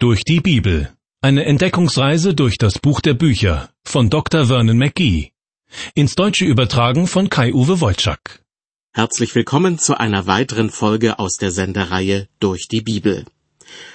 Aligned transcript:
Durch 0.00 0.22
die 0.22 0.38
Bibel. 0.38 0.92
Eine 1.22 1.44
Entdeckungsreise 1.44 2.32
durch 2.32 2.56
das 2.56 2.78
Buch 2.78 3.00
der 3.00 3.14
Bücher 3.14 3.70
von 3.84 4.10
Dr. 4.10 4.46
Vernon 4.46 4.78
McGee. 4.78 5.32
Ins 5.96 6.14
Deutsche 6.14 6.44
übertragen 6.44 7.08
von 7.08 7.28
Kai-Uwe 7.28 7.80
Wolczak. 7.80 8.44
Herzlich 8.92 9.34
willkommen 9.34 9.80
zu 9.80 9.98
einer 9.98 10.28
weiteren 10.28 10.70
Folge 10.70 11.18
aus 11.18 11.32
der 11.32 11.50
Sendereihe 11.50 12.28
Durch 12.38 12.68
die 12.68 12.80
Bibel. 12.80 13.24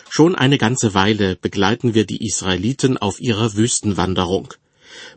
Schon 0.10 0.36
eine 0.36 0.58
ganze 0.58 0.94
Weile 0.94 1.38
begleiten 1.38 1.94
wir 1.94 2.06
die 2.06 2.28
Israeliten 2.28 2.98
auf 2.98 3.22
ihrer 3.22 3.56
Wüstenwanderung. 3.56 4.54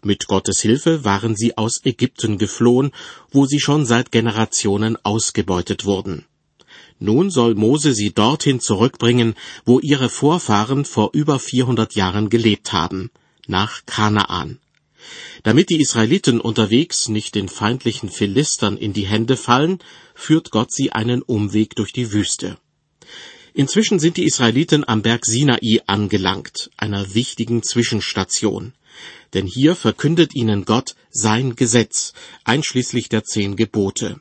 Mit 0.04 0.28
Gottes 0.28 0.60
Hilfe 0.60 1.04
waren 1.04 1.34
sie 1.34 1.58
aus 1.58 1.84
Ägypten 1.84 2.38
geflohen, 2.38 2.92
wo 3.32 3.44
sie 3.46 3.58
schon 3.58 3.86
seit 3.86 4.12
Generationen 4.12 4.96
ausgebeutet 5.02 5.84
wurden. 5.84 6.26
Nun 6.98 7.30
soll 7.30 7.54
Mose 7.54 7.92
sie 7.92 8.12
dorthin 8.12 8.60
zurückbringen, 8.60 9.34
wo 9.64 9.80
ihre 9.80 10.08
Vorfahren 10.08 10.84
vor 10.84 11.10
über 11.12 11.38
400 11.38 11.94
Jahren 11.94 12.30
gelebt 12.30 12.72
haben, 12.72 13.10
nach 13.46 13.84
Kanaan. 13.84 14.58
Damit 15.42 15.70
die 15.70 15.80
Israeliten 15.80 16.40
unterwegs 16.40 17.08
nicht 17.08 17.34
den 17.34 17.48
feindlichen 17.48 18.08
Philistern 18.08 18.76
in 18.76 18.92
die 18.92 19.06
Hände 19.06 19.36
fallen, 19.36 19.78
führt 20.14 20.50
Gott 20.50 20.72
sie 20.72 20.90
einen 20.92 21.22
Umweg 21.22 21.76
durch 21.76 21.92
die 21.92 22.12
Wüste. 22.12 22.56
Inzwischen 23.52 23.98
sind 23.98 24.16
die 24.16 24.24
Israeliten 24.24 24.86
am 24.86 25.02
Berg 25.02 25.24
Sinai 25.24 25.80
angelangt, 25.86 26.70
einer 26.76 27.14
wichtigen 27.14 27.62
Zwischenstation. 27.62 28.74
Denn 29.34 29.46
hier 29.46 29.74
verkündet 29.74 30.34
ihnen 30.34 30.64
Gott 30.64 30.94
sein 31.10 31.56
Gesetz, 31.56 32.12
einschließlich 32.44 33.08
der 33.08 33.24
zehn 33.24 33.56
Gebote. 33.56 34.20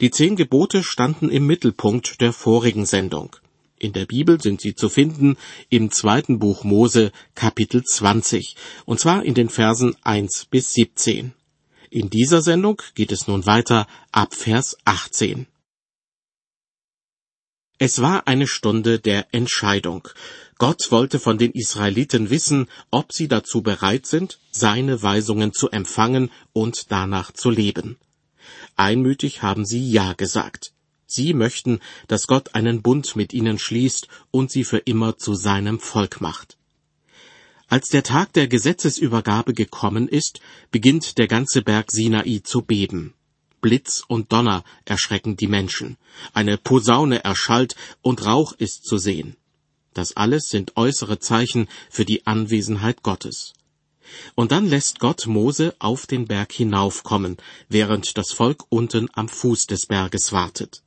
Die 0.00 0.10
zehn 0.10 0.36
Gebote 0.36 0.82
standen 0.82 1.28
im 1.30 1.46
Mittelpunkt 1.46 2.20
der 2.20 2.32
vorigen 2.32 2.86
Sendung. 2.86 3.36
In 3.78 3.92
der 3.94 4.04
Bibel 4.04 4.40
sind 4.40 4.60
sie 4.60 4.74
zu 4.74 4.88
finden 4.88 5.36
im 5.70 5.90
zweiten 5.90 6.38
Buch 6.38 6.64
Mose 6.64 7.12
Kapitel 7.34 7.82
20, 7.82 8.56
und 8.84 9.00
zwar 9.00 9.24
in 9.24 9.34
den 9.34 9.48
Versen 9.48 9.96
1 10.02 10.46
bis 10.50 10.74
17. 10.74 11.32
In 11.88 12.10
dieser 12.10 12.42
Sendung 12.42 12.82
geht 12.94 13.10
es 13.10 13.26
nun 13.26 13.46
weiter 13.46 13.86
ab 14.12 14.34
Vers 14.34 14.76
18. 14.84 15.46
Es 17.78 18.02
war 18.02 18.28
eine 18.28 18.46
Stunde 18.46 18.98
der 18.98 19.32
Entscheidung. 19.32 20.06
Gott 20.58 20.90
wollte 20.90 21.18
von 21.18 21.38
den 21.38 21.52
Israeliten 21.52 22.28
wissen, 22.28 22.68
ob 22.90 23.14
sie 23.14 23.28
dazu 23.28 23.62
bereit 23.62 24.04
sind, 24.04 24.38
seine 24.50 25.02
Weisungen 25.02 25.54
zu 25.54 25.70
empfangen 25.70 26.30
und 26.52 26.92
danach 26.92 27.32
zu 27.32 27.48
leben. 27.48 27.96
Einmütig 28.76 29.42
haben 29.42 29.64
sie 29.64 29.90
Ja 29.90 30.12
gesagt. 30.12 30.72
Sie 31.06 31.34
möchten, 31.34 31.80
dass 32.06 32.26
Gott 32.26 32.54
einen 32.54 32.82
Bund 32.82 33.16
mit 33.16 33.32
ihnen 33.32 33.58
schließt 33.58 34.06
und 34.30 34.50
sie 34.50 34.64
für 34.64 34.78
immer 34.78 35.18
zu 35.18 35.34
seinem 35.34 35.80
Volk 35.80 36.20
macht. 36.20 36.56
Als 37.68 37.88
der 37.88 38.02
Tag 38.02 38.32
der 38.32 38.48
Gesetzesübergabe 38.48 39.54
gekommen 39.54 40.08
ist, 40.08 40.40
beginnt 40.70 41.18
der 41.18 41.28
ganze 41.28 41.62
Berg 41.62 41.90
Sinai 41.92 42.40
zu 42.42 42.62
beben. 42.62 43.14
Blitz 43.60 44.02
und 44.06 44.32
Donner 44.32 44.64
erschrecken 44.84 45.36
die 45.36 45.46
Menschen. 45.46 45.96
Eine 46.32 46.56
Posaune 46.56 47.22
erschallt 47.22 47.76
und 48.02 48.24
Rauch 48.24 48.52
ist 48.54 48.84
zu 48.84 48.98
sehen. 48.98 49.36
Das 49.94 50.16
alles 50.16 50.48
sind 50.48 50.76
äußere 50.76 51.18
Zeichen 51.18 51.68
für 51.90 52.04
die 52.04 52.26
Anwesenheit 52.26 53.02
Gottes. 53.02 53.52
Und 54.34 54.52
dann 54.52 54.66
lässt 54.66 55.00
Gott 55.00 55.26
Mose 55.26 55.74
auf 55.78 56.06
den 56.06 56.26
Berg 56.26 56.52
hinaufkommen, 56.52 57.36
während 57.68 58.16
das 58.16 58.32
Volk 58.32 58.64
unten 58.68 59.08
am 59.12 59.28
Fuß 59.28 59.66
des 59.66 59.86
Berges 59.86 60.32
wartet. 60.32 60.82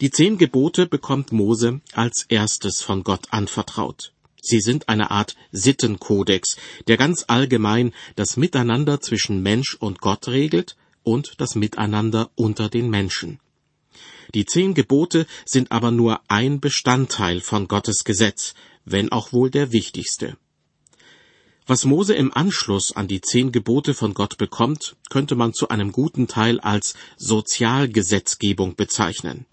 Die 0.00 0.10
zehn 0.10 0.38
Gebote 0.38 0.86
bekommt 0.86 1.30
Mose 1.30 1.80
als 1.92 2.24
erstes 2.28 2.80
von 2.80 3.04
Gott 3.04 3.26
anvertraut. 3.30 4.12
Sie 4.40 4.60
sind 4.60 4.88
eine 4.88 5.10
Art 5.10 5.36
Sittenkodex, 5.52 6.56
der 6.88 6.96
ganz 6.96 7.24
allgemein 7.28 7.92
das 8.16 8.38
Miteinander 8.38 9.00
zwischen 9.00 9.42
Mensch 9.42 9.74
und 9.74 10.00
Gott 10.00 10.28
regelt 10.28 10.76
und 11.02 11.34
das 11.38 11.54
Miteinander 11.54 12.30
unter 12.34 12.68
den 12.68 12.88
Menschen. 12.88 13.40
Die 14.34 14.46
zehn 14.46 14.74
Gebote 14.74 15.26
sind 15.44 15.72
aber 15.72 15.90
nur 15.90 16.20
ein 16.28 16.60
Bestandteil 16.60 17.40
von 17.40 17.68
Gottes 17.68 18.04
Gesetz, 18.04 18.54
wenn 18.84 19.12
auch 19.12 19.32
wohl 19.32 19.50
der 19.50 19.72
wichtigste. 19.72 20.36
Was 21.66 21.84
Mose 21.84 22.14
im 22.14 22.34
Anschluss 22.34 22.92
an 22.92 23.06
die 23.06 23.20
zehn 23.20 23.52
Gebote 23.52 23.94
von 23.94 24.14
Gott 24.14 24.38
bekommt, 24.38 24.96
könnte 25.08 25.34
man 25.34 25.52
zu 25.52 25.68
einem 25.68 25.92
guten 25.92 26.26
Teil 26.26 26.58
als 26.60 26.94
Sozialgesetzgebung 27.16 28.74
bezeichnen. 28.76 29.46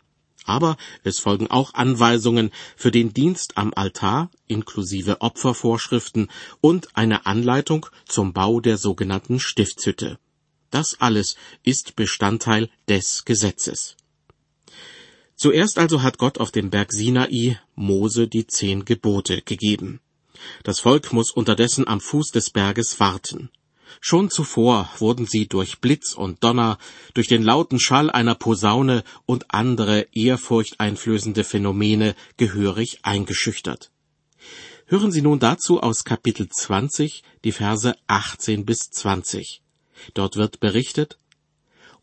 Aber 0.46 0.78
es 1.03 1.19
folgen 1.19 1.47
auch 1.47 1.73
Anweisungen 1.73 2.51
für 2.78 2.90
den 2.90 3.13
Dienst 3.13 3.57
am 3.57 3.73
Altar 3.75 4.31
inklusive 4.47 5.19
Opfervorschriften 5.19 6.29
und 6.62 6.96
eine 6.96 7.25
Anleitung 7.25 7.85
zum 8.06 8.31
Bau 8.31 8.62
der 8.62 8.78
sogenannten 8.78 9.40
Stiftshütte. 9.40 10.17
Das 10.72 11.00
alles 11.01 11.35
ist 11.63 11.96
Bestandteil 11.97 12.69
des 12.88 13.25
Gesetzes. 13.25 13.97
Zuerst 15.35 15.78
also 15.78 16.01
hat 16.01 16.17
Gott 16.17 16.40
auf 16.40 16.51
dem 16.51 16.69
Berg 16.69 16.94
Sinai 16.94 17.59
Mose 17.75 18.28
die 18.28 18.47
zehn 18.47 18.85
Gebote 18.85 19.41
gegeben. 19.41 20.00
Das 20.64 20.80
Volk 20.80 21.14
muss 21.14 21.31
unterdessen 21.31 21.88
am 21.88 22.02
Fuß 22.02 22.31
des 22.31 22.50
Berges 22.50 23.00
warten. 23.00 23.50
Schon 24.02 24.30
zuvor 24.30 24.90
wurden 25.00 25.25
sie 25.25 25.48
durch 25.48 25.80
Blitz 25.80 26.14
und 26.14 26.44
Donner, 26.44 26.78
durch 27.14 27.28
den 27.28 27.44
lauten 27.44 27.80
Schall 27.80 28.09
einer 28.12 28.36
Posaune 28.36 29.03
und 29.26 29.53
andere 29.53 30.08
ehrfurchteinflößende 30.14 31.44
Phänomene 31.44 32.16
gehörig 32.38 33.00
eingeschüchtert. 33.03 33.92
Hören 34.86 35.12
Sie 35.12 35.22
nun 35.22 35.40
dazu 35.40 35.81
aus 35.81 36.06
Kapitel 36.06 36.47
20 36.47 37.24
die 37.44 37.52
Verse 37.52 37.94
18 38.08 38.66
bis 38.66 38.90
20. 38.90 39.62
Dort 40.14 40.38
wird 40.38 40.59
berichtet, 40.59 41.18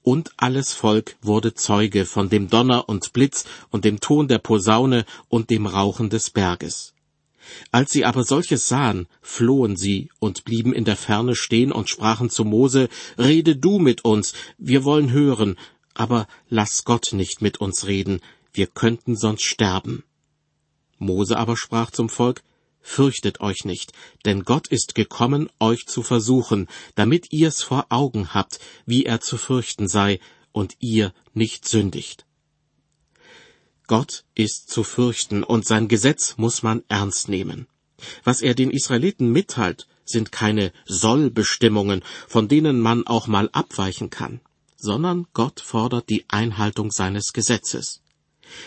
und 0.02 0.32
alles 0.36 0.74
Volk 0.74 1.16
wurde 1.22 1.54
Zeuge 1.54 2.04
von 2.04 2.28
dem 2.28 2.50
Donner 2.50 2.88
und 2.88 3.14
Blitz 3.14 3.46
und 3.70 3.86
dem 3.86 4.00
Ton 4.00 4.28
der 4.28 4.38
Posaune 4.38 5.06
und 5.28 5.48
dem 5.48 5.66
Rauchen 5.66 6.10
des 6.10 6.28
Berges. 6.28 6.93
Als 7.70 7.92
sie 7.92 8.04
aber 8.04 8.24
solches 8.24 8.68
sahen, 8.68 9.06
flohen 9.22 9.76
sie 9.76 10.10
und 10.18 10.44
blieben 10.44 10.72
in 10.72 10.84
der 10.84 10.96
Ferne 10.96 11.34
stehen 11.34 11.72
und 11.72 11.90
sprachen 11.90 12.30
zu 12.30 12.44
Mose, 12.44 12.88
Rede 13.18 13.56
du 13.56 13.78
mit 13.78 14.04
uns, 14.04 14.34
wir 14.58 14.84
wollen 14.84 15.10
hören, 15.10 15.56
aber 15.94 16.26
lass 16.48 16.84
Gott 16.84 17.12
nicht 17.12 17.42
mit 17.42 17.60
uns 17.60 17.86
reden, 17.86 18.20
wir 18.52 18.66
könnten 18.66 19.16
sonst 19.16 19.44
sterben. 19.44 20.04
Mose 20.98 21.36
aber 21.36 21.56
sprach 21.56 21.90
zum 21.90 22.08
Volk, 22.08 22.42
Fürchtet 22.86 23.40
euch 23.40 23.64
nicht, 23.64 23.94
denn 24.26 24.42
Gott 24.42 24.68
ist 24.68 24.94
gekommen, 24.94 25.48
euch 25.58 25.86
zu 25.86 26.02
versuchen, 26.02 26.68
damit 26.94 27.32
ihr's 27.32 27.62
vor 27.62 27.86
Augen 27.88 28.34
habt, 28.34 28.60
wie 28.84 29.06
er 29.06 29.20
zu 29.22 29.38
fürchten 29.38 29.88
sei, 29.88 30.20
und 30.52 30.76
ihr 30.80 31.14
nicht 31.32 31.66
sündigt. 31.66 32.23
Gott 33.86 34.24
ist 34.34 34.70
zu 34.70 34.82
fürchten 34.82 35.42
und 35.42 35.66
sein 35.66 35.88
Gesetz 35.88 36.34
muss 36.36 36.62
man 36.62 36.82
ernst 36.88 37.28
nehmen. 37.28 37.66
Was 38.22 38.40
er 38.40 38.54
den 38.54 38.70
Israeliten 38.70 39.30
mitteilt, 39.30 39.86
sind 40.04 40.32
keine 40.32 40.72
Sollbestimmungen, 40.86 42.02
von 42.28 42.48
denen 42.48 42.80
man 42.80 43.06
auch 43.06 43.26
mal 43.26 43.48
abweichen 43.52 44.10
kann, 44.10 44.40
sondern 44.76 45.26
Gott 45.32 45.60
fordert 45.60 46.08
die 46.10 46.24
Einhaltung 46.28 46.90
seines 46.90 47.32
Gesetzes. 47.32 48.02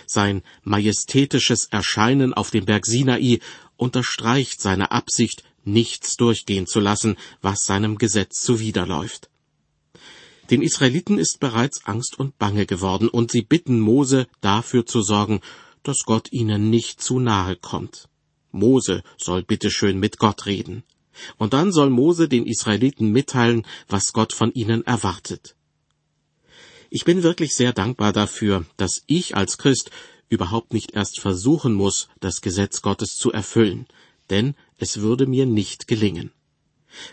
Sein 0.06 0.42
majestätisches 0.64 1.66
Erscheinen 1.66 2.34
auf 2.34 2.50
dem 2.52 2.66
Berg 2.66 2.86
Sinai 2.86 3.40
unterstreicht 3.76 4.62
seine 4.62 4.92
Absicht, 4.92 5.44
nichts 5.64 6.18
durchgehen 6.18 6.66
zu 6.66 6.80
lassen, 6.80 7.18
was 7.42 7.66
seinem 7.66 7.98
Gesetz 7.98 8.42
zuwiderläuft. 8.42 9.30
Den 10.50 10.62
Israeliten 10.62 11.18
ist 11.18 11.40
bereits 11.40 11.86
Angst 11.86 12.18
und 12.18 12.38
Bange 12.38 12.66
geworden, 12.66 13.10
und 13.10 13.32
sie 13.32 13.42
bitten 13.42 13.80
Mose 13.80 14.28
dafür 14.42 14.86
zu 14.86 15.02
sorgen, 15.02 15.42
dass 15.84 16.04
Gott 16.06 16.32
ihnen 16.32 16.70
nicht 16.70 17.02
zu 17.02 17.20
nahe 17.20 17.56
kommt. 17.56 18.08
Mose 18.52 19.04
soll 19.18 19.44
bitteschön 19.44 20.00
mit 20.00 20.20
Gott 20.20 20.46
reden. 20.46 20.84
Und 21.38 21.54
dann 21.54 21.72
soll 21.72 21.90
Mose 21.90 22.30
den 22.30 22.46
Israeliten 22.46 23.12
mitteilen, 23.12 23.66
was 23.88 24.14
Gott 24.14 24.34
von 24.34 24.52
ihnen 24.54 24.86
erwartet. 24.86 25.56
Ich 26.90 27.04
bin 27.04 27.24
wirklich 27.24 27.54
sehr 27.56 27.74
dankbar 27.74 28.14
dafür, 28.14 28.66
dass 28.78 29.04
ich 29.08 29.36
als 29.36 29.58
Christ 29.58 29.92
überhaupt 30.30 30.74
nicht 30.74 30.92
erst 30.92 31.20
versuchen 31.20 31.74
muss, 31.74 32.08
das 32.20 32.42
Gesetz 32.42 32.82
Gottes 32.82 33.16
zu 33.16 33.32
erfüllen, 33.32 33.88
denn 34.30 34.56
es 34.78 35.02
würde 35.02 35.26
mir 35.26 35.46
nicht 35.46 35.88
gelingen. 35.88 36.32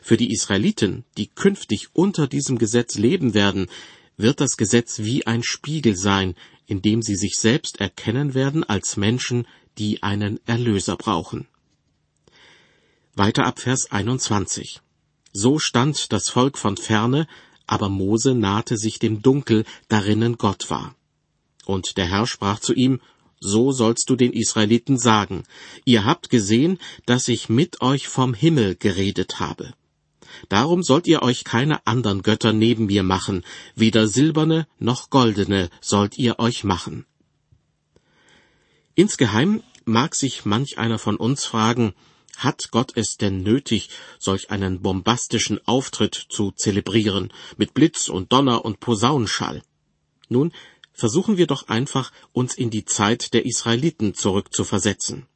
Für 0.03 0.17
die 0.17 0.33
Israeliten, 0.33 1.05
die 1.17 1.27
künftig 1.27 1.89
unter 1.93 2.27
diesem 2.27 2.59
Gesetz 2.59 2.97
leben 2.97 3.35
werden, 3.35 3.69
wird 4.17 4.41
das 4.41 4.57
Gesetz 4.57 5.01
wie 5.01 5.27
ein 5.27 5.43
Spiegel 5.43 5.97
sein, 5.97 6.35
in 6.67 6.83
dem 6.83 7.03
sie 7.03 7.17
sich 7.17 7.35
selbst 7.37 7.81
erkennen 7.81 8.35
werden 8.35 8.65
als 8.65 8.97
Menschen, 8.97 9.47
die 9.79 10.03
einen 10.03 10.41
Erlöser 10.47 10.97
brauchen. 10.97 11.47
Weiter 13.15 13.45
ab 13.45 13.61
Vers 13.61 13.91
21. 13.91 14.81
So 15.33 15.59
stand 15.59 16.13
das 16.13 16.29
Volk 16.29 16.59
von 16.59 16.77
ferne, 16.77 17.27
aber 17.67 17.89
Mose 17.89 18.35
nahte 18.35 18.77
sich 18.77 18.99
dem 18.99 19.23
Dunkel, 19.23 19.65
darinnen 19.89 20.37
Gott 20.39 20.71
war. 20.71 20.95
Und 21.65 21.97
der 21.97 22.07
Herr 22.07 22.27
sprach 22.27 22.61
zu 22.61 22.75
ihm, 22.75 23.01
so 23.41 23.73
sollst 23.73 24.09
du 24.11 24.17
den 24.17 24.33
Israeliten 24.33 24.99
sagen, 24.99 25.45
ihr 25.85 26.05
habt 26.05 26.31
gesehen, 26.31 26.79
dass 27.07 27.29
ich 27.29 27.49
mit 27.49 27.81
euch 27.81 28.09
vom 28.09 28.35
Himmel 28.35 28.77
geredet 28.77 29.41
habe. 29.41 29.75
Darum 30.49 30.83
sollt 30.83 31.07
ihr 31.07 31.23
euch 31.23 31.45
keine 31.45 31.87
anderen 31.87 32.23
Götter 32.23 32.53
neben 32.53 32.87
mir 32.87 33.03
machen, 33.03 33.45
weder 33.75 34.09
silberne 34.09 34.67
noch 34.79 35.11
goldene 35.11 35.71
sollt 35.81 36.19
ihr 36.19 36.39
euch 36.39 36.65
machen. 36.65 37.07
Insgeheim 38.95 39.63
mag 39.85 40.15
sich 40.15 40.45
manch 40.45 40.79
einer 40.79 40.99
von 40.99 41.17
uns 41.17 41.45
fragen, 41.45 41.95
hat 42.37 42.71
Gott 42.71 42.93
es 42.97 43.17
denn 43.17 43.43
nötig, 43.43 43.91
solch 44.19 44.51
einen 44.51 44.83
bombastischen 44.83 45.61
Auftritt 45.67 46.15
zu 46.15 46.51
zelebrieren, 46.51 47.33
mit 47.57 47.75
Blitz 47.75 48.09
und 48.09 48.33
Donner 48.33 48.65
und 48.65 48.81
Posaunenschall? 48.81 49.63
Nun, 50.29 50.53
versuchen 50.95 51.37
wir 51.37 51.47
doch 51.47 51.69
einfach, 51.69 52.13
uns 52.33 52.55
in 52.55 52.71
die 52.71 52.85
Zeit 52.85 53.35
der 53.35 53.45
Israeliten 53.45 54.15
zurückzuversetzen. 54.15 55.27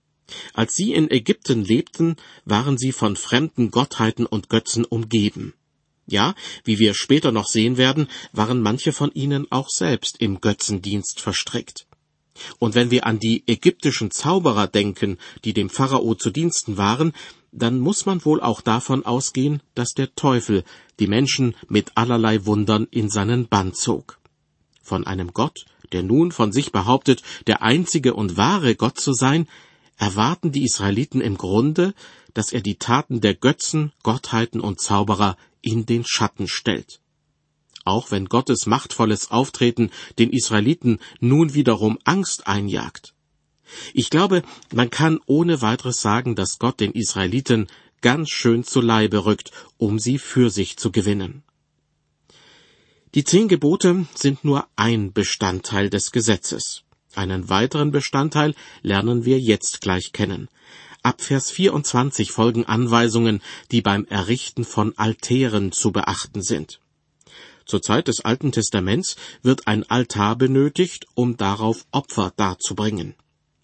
Als 0.54 0.74
sie 0.74 0.92
in 0.92 1.10
Ägypten 1.10 1.64
lebten, 1.64 2.16
waren 2.44 2.78
sie 2.78 2.92
von 2.92 3.16
fremden 3.16 3.70
Gottheiten 3.70 4.26
und 4.26 4.48
Götzen 4.48 4.84
umgeben. 4.84 5.54
Ja, 6.06 6.34
wie 6.64 6.78
wir 6.78 6.94
später 6.94 7.32
noch 7.32 7.46
sehen 7.46 7.76
werden, 7.76 8.08
waren 8.32 8.62
manche 8.62 8.92
von 8.92 9.12
ihnen 9.12 9.50
auch 9.50 9.68
selbst 9.68 10.20
im 10.20 10.40
Götzendienst 10.40 11.20
verstrickt. 11.20 11.86
Und 12.58 12.74
wenn 12.74 12.90
wir 12.90 13.04
an 13.04 13.18
die 13.18 13.42
ägyptischen 13.46 14.10
Zauberer 14.10 14.68
denken, 14.68 15.18
die 15.44 15.52
dem 15.52 15.68
Pharao 15.68 16.14
zu 16.14 16.30
Diensten 16.30 16.76
waren, 16.76 17.12
dann 17.52 17.80
muss 17.80 18.06
man 18.06 18.24
wohl 18.24 18.40
auch 18.40 18.60
davon 18.60 19.04
ausgehen, 19.04 19.62
dass 19.74 19.90
der 19.90 20.14
Teufel 20.14 20.64
die 21.00 21.06
Menschen 21.06 21.54
mit 21.68 21.92
allerlei 21.94 22.46
Wundern 22.46 22.86
in 22.90 23.10
seinen 23.10 23.48
Bann 23.48 23.74
zog. 23.74 24.17
Von 24.88 25.06
einem 25.06 25.34
Gott, 25.34 25.66
der 25.92 26.02
nun 26.02 26.32
von 26.32 26.50
sich 26.50 26.72
behauptet, 26.72 27.22
der 27.46 27.60
einzige 27.60 28.14
und 28.14 28.38
wahre 28.38 28.74
Gott 28.74 28.98
zu 28.98 29.12
sein, 29.12 29.46
erwarten 29.98 30.50
die 30.50 30.64
Israeliten 30.64 31.20
im 31.20 31.36
Grunde, 31.36 31.92
dass 32.32 32.54
er 32.54 32.62
die 32.62 32.76
Taten 32.76 33.20
der 33.20 33.34
Götzen, 33.34 33.92
Gottheiten 34.02 34.62
und 34.62 34.80
Zauberer 34.80 35.36
in 35.60 35.84
den 35.84 36.06
Schatten 36.06 36.48
stellt. 36.48 37.02
Auch 37.84 38.10
wenn 38.10 38.30
Gottes 38.30 38.64
machtvolles 38.64 39.30
Auftreten 39.30 39.90
den 40.18 40.30
Israeliten 40.30 41.00
nun 41.20 41.52
wiederum 41.52 41.98
Angst 42.04 42.46
einjagt. 42.46 43.12
Ich 43.92 44.08
glaube, 44.08 44.42
man 44.72 44.88
kann 44.88 45.20
ohne 45.26 45.60
weiteres 45.60 46.00
sagen, 46.00 46.34
dass 46.34 46.58
Gott 46.58 46.80
den 46.80 46.92
Israeliten 46.92 47.66
ganz 48.00 48.30
schön 48.30 48.64
zu 48.64 48.80
Leibe 48.80 49.26
rückt, 49.26 49.50
um 49.76 49.98
sie 49.98 50.16
für 50.16 50.48
sich 50.48 50.78
zu 50.78 50.90
gewinnen. 50.90 51.42
Die 53.14 53.24
zehn 53.24 53.48
Gebote 53.48 54.06
sind 54.14 54.44
nur 54.44 54.66
ein 54.76 55.14
Bestandteil 55.14 55.88
des 55.88 56.12
Gesetzes. 56.12 56.82
Einen 57.14 57.48
weiteren 57.48 57.90
Bestandteil 57.90 58.54
lernen 58.82 59.24
wir 59.24 59.40
jetzt 59.40 59.80
gleich 59.80 60.12
kennen. 60.12 60.48
Ab 61.02 61.22
Vers 61.22 61.50
24 61.50 62.32
folgen 62.32 62.66
Anweisungen, 62.66 63.40
die 63.70 63.80
beim 63.80 64.04
Errichten 64.04 64.64
von 64.64 64.92
Altären 64.98 65.72
zu 65.72 65.90
beachten 65.90 66.42
sind. 66.42 66.80
Zur 67.64 67.80
Zeit 67.80 68.08
des 68.08 68.20
Alten 68.20 68.52
Testaments 68.52 69.16
wird 69.42 69.66
ein 69.66 69.88
Altar 69.88 70.36
benötigt, 70.36 71.06
um 71.14 71.38
darauf 71.38 71.86
Opfer 71.92 72.32
darzubringen. 72.36 73.14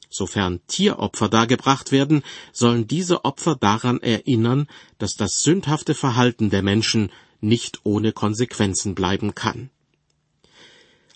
Sofern 0.09 0.61
Tieropfer 0.69 1.29
dargebracht 1.29 1.91
werden, 1.93 2.23
sollen 2.53 2.87
diese 2.87 3.25
Opfer 3.25 3.57
daran 3.57 4.01
erinnern, 4.01 4.69
dass 4.99 5.17
das 5.17 5.43
sündhafte 5.43 5.95
Verhalten 5.95 6.51
der 6.51 6.63
Menschen 6.63 7.11
nicht 7.45 7.81
ohne 7.85 8.13
Konsequenzen 8.13 8.95
bleiben 8.95 9.35
kann. 9.35 9.71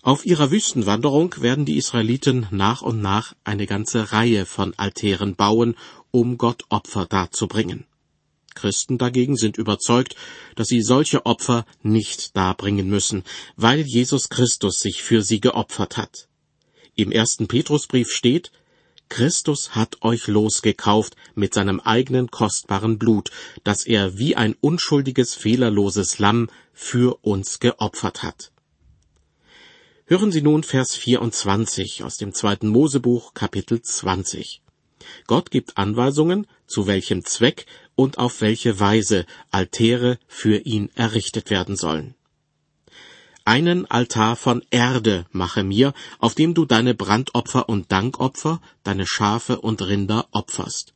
Auf 0.02 0.24
ihrer 0.24 0.50
Wüstenwanderung 0.50 1.34
werden 1.40 1.64
die 1.64 1.76
Israeliten 1.76 2.46
nach 2.50 2.82
und 2.82 3.02
nach 3.02 3.34
eine 3.44 3.66
ganze 3.66 4.12
Reihe 4.12 4.46
von 4.46 4.72
Altären 4.78 5.34
bauen, 5.34 5.74
um 6.10 6.38
Gott 6.38 6.62
Opfer 6.68 7.04
darzubringen. 7.06 7.84
Christen 8.54 8.98
dagegen 8.98 9.36
sind 9.36 9.58
überzeugt, 9.58 10.16
dass 10.56 10.68
sie 10.68 10.82
solche 10.82 11.26
Opfer 11.26 11.64
nicht 11.82 12.36
darbringen 12.36 12.88
müssen, 12.88 13.22
weil 13.56 13.80
Jesus 13.80 14.28
Christus 14.28 14.78
sich 14.78 15.02
für 15.02 15.22
sie 15.22 15.40
geopfert 15.40 15.96
hat. 15.96 16.28
Im 16.94 17.12
ersten 17.12 17.46
Petrusbrief 17.46 18.10
steht, 18.10 18.50
Christus 19.08 19.74
hat 19.74 20.02
euch 20.02 20.26
losgekauft 20.26 21.16
mit 21.34 21.54
seinem 21.54 21.80
eigenen 21.80 22.30
kostbaren 22.30 22.98
Blut, 22.98 23.30
das 23.64 23.86
er 23.86 24.18
wie 24.18 24.36
ein 24.36 24.54
unschuldiges, 24.60 25.34
fehlerloses 25.34 26.18
Lamm 26.18 26.48
für 26.72 27.18
uns 27.22 27.58
geopfert 27.58 28.22
hat. 28.22 28.52
Hören 30.06 30.32
Sie 30.32 30.42
nun 30.42 30.62
Vers 30.62 30.94
24 30.94 32.02
aus 32.02 32.16
dem 32.16 32.32
zweiten 32.32 32.68
Mosebuch 32.68 33.34
Kapitel 33.34 33.82
20. 33.82 34.62
Gott 35.26 35.50
gibt 35.50 35.76
Anweisungen, 35.76 36.46
zu 36.66 36.86
welchem 36.86 37.24
Zweck 37.24 37.66
und 37.94 38.18
auf 38.18 38.40
welche 38.40 38.80
Weise 38.80 39.26
Altäre 39.50 40.18
für 40.26 40.58
ihn 40.58 40.90
errichtet 40.94 41.50
werden 41.50 41.76
sollen. 41.76 42.14
Einen 43.48 43.90
Altar 43.90 44.36
von 44.36 44.62
Erde 44.68 45.24
mache 45.32 45.64
mir, 45.64 45.94
auf 46.18 46.34
dem 46.34 46.52
du 46.52 46.66
deine 46.66 46.92
Brandopfer 46.92 47.66
und 47.70 47.90
Dankopfer, 47.90 48.60
deine 48.82 49.06
Schafe 49.06 49.62
und 49.62 49.80
Rinder 49.80 50.28
opferst. 50.32 50.92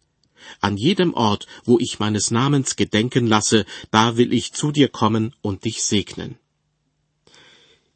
An 0.60 0.76
jedem 0.76 1.14
Ort, 1.14 1.46
wo 1.64 1.78
ich 1.78 1.98
meines 1.98 2.30
Namens 2.30 2.76
gedenken 2.76 3.26
lasse, 3.26 3.64
da 3.90 4.18
will 4.18 4.34
ich 4.34 4.52
zu 4.52 4.70
dir 4.70 4.90
kommen 4.90 5.34
und 5.40 5.64
dich 5.64 5.82
segnen. 5.82 6.36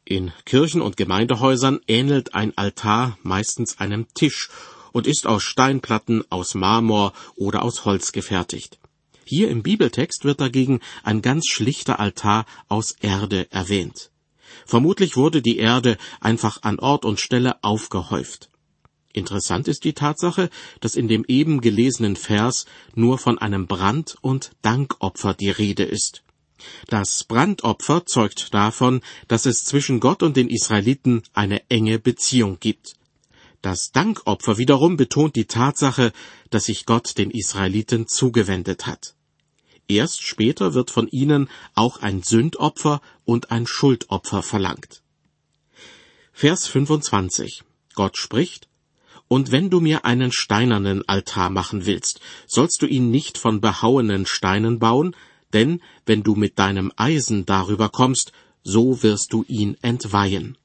In 0.05 0.31
Kirchen 0.43 0.81
und 0.81 0.97
Gemeindehäusern 0.97 1.79
ähnelt 1.85 2.33
ein 2.33 2.57
Altar 2.57 3.19
meistens 3.21 3.77
einem 3.77 4.07
Tisch 4.15 4.49
und 4.91 5.05
ist 5.05 5.27
aus 5.27 5.43
Steinplatten, 5.43 6.23
aus 6.31 6.55
Marmor 6.55 7.13
oder 7.35 7.61
aus 7.61 7.85
Holz 7.85 8.11
gefertigt. 8.11 8.79
Hier 9.23 9.49
im 9.49 9.61
Bibeltext 9.61 10.25
wird 10.25 10.41
dagegen 10.41 10.79
ein 11.03 11.21
ganz 11.21 11.45
schlichter 11.45 11.99
Altar 11.99 12.47
aus 12.69 12.93
Erde 12.93 13.51
erwähnt. 13.51 14.09
Vermutlich 14.65 15.15
wurde 15.15 15.41
die 15.41 15.57
Erde 15.57 15.97
einfach 16.19 16.63
an 16.63 16.79
Ort 16.79 17.05
und 17.05 17.19
Stelle 17.19 17.63
aufgehäuft. 17.63 18.49
Interessant 19.13 19.67
ist 19.67 19.83
die 19.83 19.93
Tatsache, 19.93 20.49
dass 20.79 20.95
in 20.95 21.07
dem 21.07 21.25
eben 21.27 21.59
gelesenen 21.61 22.15
Vers 22.15 22.65
nur 22.93 23.17
von 23.17 23.39
einem 23.39 23.65
Brand- 23.65 24.15
und 24.21 24.51
Dankopfer 24.61 25.33
die 25.33 25.49
Rede 25.49 25.83
ist. 25.83 26.23
Das 26.87 27.23
Brandopfer 27.23 28.05
zeugt 28.05 28.53
davon, 28.53 29.01
dass 29.27 29.45
es 29.45 29.63
zwischen 29.63 29.99
Gott 29.99 30.23
und 30.23 30.37
den 30.37 30.49
Israeliten 30.49 31.23
eine 31.33 31.67
enge 31.69 31.99
Beziehung 31.99 32.59
gibt. 32.59 32.93
Das 33.61 33.91
Dankopfer 33.91 34.57
wiederum 34.57 34.97
betont 34.97 35.35
die 35.35 35.45
Tatsache, 35.45 36.13
dass 36.49 36.65
sich 36.65 36.85
Gott 36.85 37.17
den 37.17 37.31
Israeliten 37.31 38.07
zugewendet 38.07 38.85
hat. 38.85 39.16
Erst 39.87 40.23
später 40.23 40.73
wird 40.73 40.91
von 40.91 41.07
ihnen 41.07 41.49
auch 41.73 42.01
ein 42.01 42.21
Sündopfer 42.21 43.01
und 43.23 43.51
ein 43.51 43.65
Schuldopfer 43.65 44.43
verlangt. 44.43 45.01
Vers 46.33 46.67
25. 46.67 47.63
Gott 47.95 48.17
spricht, 48.17 48.67
Und 49.29 49.51
wenn 49.51 49.69
du 49.69 49.79
mir 49.79 50.05
einen 50.05 50.31
steinernen 50.31 51.07
Altar 51.07 51.49
machen 51.49 51.85
willst, 51.85 52.21
sollst 52.47 52.81
du 52.81 52.85
ihn 52.85 53.11
nicht 53.11 53.37
von 53.37 53.59
behauenen 53.59 54.25
Steinen 54.25 54.79
bauen, 54.79 55.15
denn 55.53 55.81
wenn 56.05 56.23
du 56.23 56.35
mit 56.35 56.59
deinem 56.59 56.91
Eisen 56.95 57.45
darüber 57.45 57.89
kommst, 57.89 58.31
so 58.63 59.01
wirst 59.03 59.33
du 59.33 59.43
ihn 59.47 59.77
entweihen. 59.81 60.57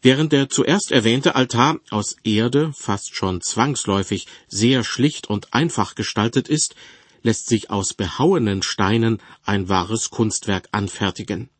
Während 0.00 0.32
der 0.32 0.48
zuerst 0.48 0.92
erwähnte 0.92 1.34
Altar 1.34 1.80
aus 1.90 2.16
Erde 2.22 2.72
fast 2.76 3.16
schon 3.16 3.40
zwangsläufig 3.40 4.26
sehr 4.46 4.84
schlicht 4.84 5.28
und 5.28 5.54
einfach 5.54 5.96
gestaltet 5.96 6.48
ist, 6.48 6.76
lässt 7.22 7.48
sich 7.48 7.70
aus 7.70 7.94
behauenen 7.94 8.62
Steinen 8.62 9.18
ein 9.44 9.68
wahres 9.68 10.10
Kunstwerk 10.10 10.68
anfertigen. 10.72 11.50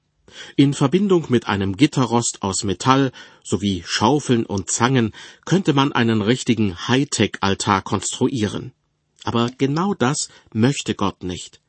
In 0.57 0.75
Verbindung 0.75 1.27
mit 1.29 1.47
einem 1.47 1.77
Gitterrost 1.77 2.43
aus 2.43 2.65
Metall 2.65 3.13
sowie 3.43 3.83
Schaufeln 3.87 4.45
und 4.45 4.71
Zangen 4.71 5.13
könnte 5.45 5.73
man 5.73 5.93
einen 5.93 6.23
richtigen 6.23 6.89
Hightech-Altar 6.89 7.83
konstruieren. 7.83 8.73
Aber 9.25 9.51
genau 9.57 9.95
das 9.95 10.29
möchte 10.53 10.95
Gott 10.95 11.23
nicht. 11.23 11.61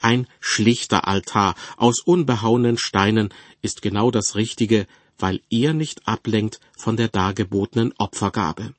Ein 0.00 0.26
schlichter 0.40 1.06
Altar 1.08 1.54
aus 1.76 2.00
unbehauenen 2.00 2.78
Steinen 2.78 3.32
ist 3.62 3.82
genau 3.82 4.10
das 4.10 4.34
Richtige, 4.34 4.86
weil 5.18 5.40
er 5.50 5.72
nicht 5.72 6.06
ablenkt 6.06 6.60
von 6.76 6.96
der 6.96 7.08
dargebotenen 7.08 7.94
Opfergabe. 7.98 8.74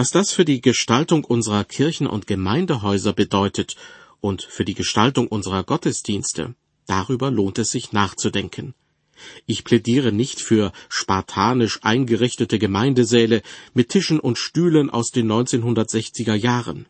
Was 0.00 0.12
das 0.12 0.32
für 0.32 0.46
die 0.46 0.62
Gestaltung 0.62 1.24
unserer 1.24 1.62
Kirchen 1.62 2.06
und 2.06 2.26
Gemeindehäuser 2.26 3.12
bedeutet 3.12 3.76
und 4.22 4.40
für 4.42 4.64
die 4.64 4.72
Gestaltung 4.72 5.28
unserer 5.28 5.62
Gottesdienste, 5.62 6.54
darüber 6.86 7.30
lohnt 7.30 7.58
es 7.58 7.70
sich 7.70 7.92
nachzudenken. 7.92 8.72
Ich 9.44 9.62
plädiere 9.62 10.10
nicht 10.10 10.40
für 10.40 10.72
spartanisch 10.88 11.80
eingerichtete 11.82 12.58
Gemeindesäle 12.58 13.42
mit 13.74 13.90
Tischen 13.90 14.20
und 14.20 14.38
Stühlen 14.38 14.88
aus 14.88 15.10
den 15.10 15.30
1960er 15.30 16.32
Jahren. 16.34 16.86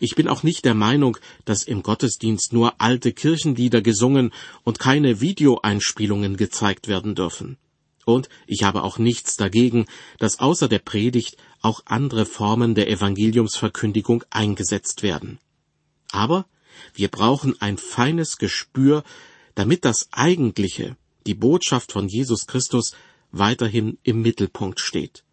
Ich 0.00 0.14
bin 0.14 0.26
auch 0.26 0.42
nicht 0.42 0.64
der 0.64 0.72
Meinung, 0.72 1.18
dass 1.44 1.62
im 1.62 1.82
Gottesdienst 1.82 2.54
nur 2.54 2.80
alte 2.80 3.12
Kirchenlieder 3.12 3.82
gesungen 3.82 4.32
und 4.64 4.78
keine 4.78 5.20
Videoeinspielungen 5.20 6.38
gezeigt 6.38 6.88
werden 6.88 7.14
dürfen. 7.14 7.58
Und 8.06 8.30
ich 8.46 8.62
habe 8.62 8.82
auch 8.82 8.96
nichts 8.96 9.36
dagegen, 9.36 9.84
dass 10.18 10.38
außer 10.38 10.68
der 10.68 10.78
Predigt 10.78 11.36
auch 11.62 11.82
andere 11.86 12.26
Formen 12.26 12.74
der 12.74 12.88
Evangeliumsverkündigung 12.88 14.24
eingesetzt 14.30 15.02
werden. 15.02 15.38
Aber 16.10 16.46
wir 16.94 17.08
brauchen 17.08 17.60
ein 17.60 17.78
feines 17.78 18.36
Gespür, 18.38 19.04
damit 19.54 19.84
das 19.84 20.08
Eigentliche, 20.12 20.96
die 21.26 21.34
Botschaft 21.34 21.92
von 21.92 22.08
Jesus 22.08 22.46
Christus, 22.46 22.92
weiterhin 23.32 23.98
im 24.02 24.22
Mittelpunkt 24.22 24.80
steht. 24.80 25.24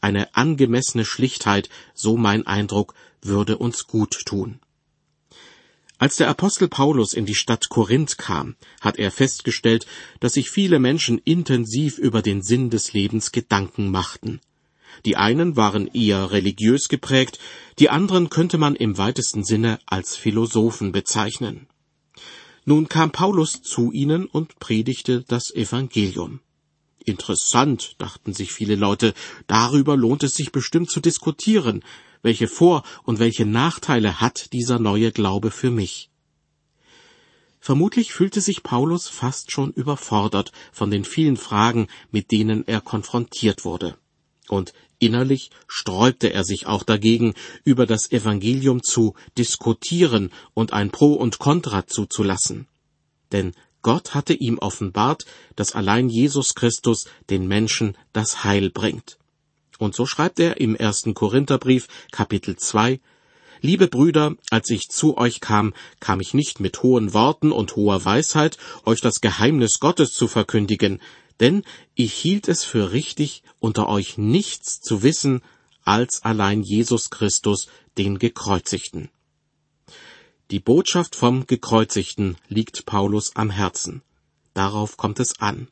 Eine 0.00 0.34
angemessene 0.34 1.04
Schlichtheit, 1.04 1.68
so 1.94 2.16
mein 2.16 2.46
Eindruck, 2.46 2.94
würde 3.22 3.58
uns 3.58 3.86
gut 3.86 4.24
tun. 4.26 4.60
Als 6.00 6.16
der 6.16 6.28
Apostel 6.28 6.68
Paulus 6.68 7.12
in 7.12 7.26
die 7.26 7.34
Stadt 7.34 7.68
Korinth 7.68 8.18
kam, 8.18 8.54
hat 8.80 8.98
er 8.98 9.10
festgestellt, 9.10 9.86
dass 10.20 10.34
sich 10.34 10.50
viele 10.50 10.78
Menschen 10.78 11.18
intensiv 11.18 11.98
über 11.98 12.22
den 12.22 12.40
Sinn 12.40 12.70
des 12.70 12.92
Lebens 12.92 13.32
Gedanken 13.32 13.90
machten. 13.90 14.40
Die 15.04 15.16
einen 15.16 15.56
waren 15.56 15.86
eher 15.88 16.30
religiös 16.30 16.88
geprägt, 16.88 17.38
die 17.78 17.90
anderen 17.90 18.30
könnte 18.30 18.58
man 18.58 18.74
im 18.74 18.98
weitesten 18.98 19.44
Sinne 19.44 19.78
als 19.86 20.16
Philosophen 20.16 20.92
bezeichnen. 20.92 21.68
Nun 22.64 22.88
kam 22.88 23.12
Paulus 23.12 23.62
zu 23.62 23.92
ihnen 23.92 24.26
und 24.26 24.58
predigte 24.58 25.22
das 25.22 25.54
Evangelium. 25.54 26.40
Interessant, 27.04 27.94
dachten 27.98 28.34
sich 28.34 28.52
viele 28.52 28.74
Leute, 28.74 29.14
darüber 29.46 29.96
lohnt 29.96 30.22
es 30.22 30.34
sich 30.34 30.52
bestimmt 30.52 30.90
zu 30.90 31.00
diskutieren, 31.00 31.82
welche 32.22 32.48
Vor- 32.48 32.82
und 33.04 33.18
welche 33.18 33.46
Nachteile 33.46 34.20
hat 34.20 34.52
dieser 34.52 34.78
neue 34.78 35.12
Glaube 35.12 35.50
für 35.50 35.70
mich? 35.70 36.10
Vermutlich 37.60 38.12
fühlte 38.12 38.40
sich 38.40 38.62
Paulus 38.62 39.08
fast 39.08 39.50
schon 39.50 39.72
überfordert 39.72 40.52
von 40.72 40.90
den 40.90 41.04
vielen 41.04 41.36
Fragen, 41.36 41.88
mit 42.10 42.30
denen 42.30 42.66
er 42.66 42.80
konfrontiert 42.80 43.64
wurde. 43.64 43.96
Und 44.48 44.72
innerlich 44.98 45.50
sträubte 45.66 46.32
er 46.32 46.44
sich 46.44 46.66
auch 46.66 46.82
dagegen, 46.82 47.34
über 47.64 47.86
das 47.86 48.10
Evangelium 48.10 48.82
zu 48.82 49.14
diskutieren 49.36 50.30
und 50.54 50.72
ein 50.72 50.90
Pro 50.90 51.12
und 51.12 51.38
Contra 51.38 51.86
zuzulassen. 51.86 52.66
Denn 53.32 53.52
Gott 53.82 54.14
hatte 54.14 54.34
ihm 54.34 54.58
offenbart, 54.58 55.24
dass 55.54 55.72
allein 55.72 56.08
Jesus 56.08 56.54
Christus 56.54 57.06
den 57.30 57.46
Menschen 57.46 57.96
das 58.12 58.44
Heil 58.44 58.70
bringt. 58.70 59.18
Und 59.78 59.94
so 59.94 60.06
schreibt 60.06 60.40
er 60.40 60.60
im 60.60 60.74
ersten 60.74 61.14
Korintherbrief 61.14 61.86
Kapitel 62.10 62.56
2, 62.56 63.00
Liebe 63.60 63.88
Brüder, 63.88 64.36
als 64.50 64.70
ich 64.70 64.88
zu 64.88 65.16
euch 65.16 65.40
kam, 65.40 65.74
kam 65.98 66.20
ich 66.20 66.32
nicht 66.32 66.60
mit 66.60 66.82
hohen 66.82 67.12
Worten 67.12 67.50
und 67.50 67.74
hoher 67.74 68.04
Weisheit, 68.04 68.56
euch 68.84 69.00
das 69.00 69.20
Geheimnis 69.20 69.80
Gottes 69.80 70.12
zu 70.12 70.28
verkündigen, 70.28 71.00
denn 71.40 71.62
ich 71.94 72.12
hielt 72.14 72.48
es 72.48 72.64
für 72.64 72.92
richtig, 72.92 73.42
unter 73.60 73.88
euch 73.88 74.18
nichts 74.18 74.80
zu 74.80 75.02
wissen, 75.02 75.42
als 75.84 76.22
allein 76.22 76.62
Jesus 76.62 77.10
Christus, 77.10 77.68
den 77.96 78.18
Gekreuzigten. 78.18 79.10
Die 80.50 80.60
Botschaft 80.60 81.14
vom 81.14 81.46
Gekreuzigten 81.46 82.36
liegt 82.48 82.86
Paulus 82.86 83.36
am 83.36 83.50
Herzen. 83.50 84.02
Darauf 84.54 84.96
kommt 84.96 85.20
es 85.20 85.40
an. 85.40 85.68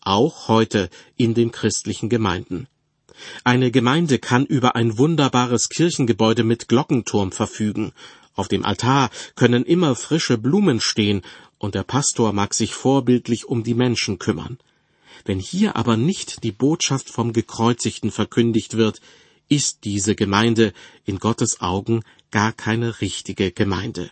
Auch 0.00 0.48
heute 0.48 0.90
in 1.16 1.34
den 1.34 1.52
christlichen 1.52 2.08
Gemeinden. 2.08 2.66
Eine 3.44 3.70
Gemeinde 3.70 4.18
kann 4.18 4.46
über 4.46 4.76
ein 4.76 4.98
wunderbares 4.98 5.68
Kirchengebäude 5.68 6.44
mit 6.44 6.68
Glockenturm 6.68 7.32
verfügen. 7.32 7.92
Auf 8.34 8.48
dem 8.48 8.64
Altar 8.64 9.10
können 9.34 9.64
immer 9.64 9.96
frische 9.96 10.38
Blumen 10.38 10.80
stehen, 10.80 11.22
und 11.58 11.74
der 11.74 11.82
Pastor 11.82 12.32
mag 12.32 12.54
sich 12.54 12.74
vorbildlich 12.74 13.46
um 13.46 13.64
die 13.64 13.74
Menschen 13.74 14.18
kümmern. 14.18 14.58
Wenn 15.24 15.38
hier 15.38 15.76
aber 15.76 15.96
nicht 15.96 16.42
die 16.44 16.52
Botschaft 16.52 17.10
vom 17.10 17.32
Gekreuzigten 17.32 18.10
verkündigt 18.10 18.76
wird, 18.76 19.00
ist 19.48 19.84
diese 19.84 20.14
Gemeinde 20.14 20.72
in 21.04 21.18
Gottes 21.18 21.60
Augen 21.60 22.02
gar 22.30 22.52
keine 22.52 23.00
richtige 23.00 23.50
Gemeinde. 23.50 24.10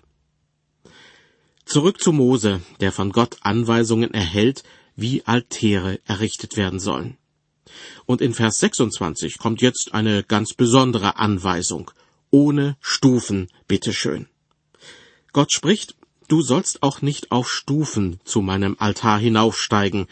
Zurück 1.65 2.01
zu 2.01 2.13
Mose, 2.13 2.63
der 2.81 2.93
von 2.93 3.11
Gott 3.11 3.39
Anweisungen 3.41 4.15
erhält, 4.15 4.63
wie 4.95 5.25
Altäre 5.27 6.01
errichtet 6.05 6.57
werden 6.57 6.81
sollen. 6.81 7.17
Und 8.07 8.21
in 8.21 8.33
Vers 8.33 8.61
26 8.61 9.39
kommt 9.39 9.61
jetzt 9.61 9.93
eine 9.93 10.23
ganz 10.23 10.55
besondere 10.55 11.17
Anweisung. 11.17 11.91
Ohne 12.31 12.77
Stufen, 12.81 13.49
bitteschön. 13.69 14.29
Gott 15.33 15.53
spricht, 15.53 15.97
du 16.29 16.41
sollst 16.41 16.83
auch 16.83 17.03
nicht 17.03 17.33
auf 17.33 17.51
Stufen 17.51 18.21
zu 18.25 18.41
meinem 18.41 18.77
Altar 18.79 19.19
hinaufsteigen, 19.19 20.07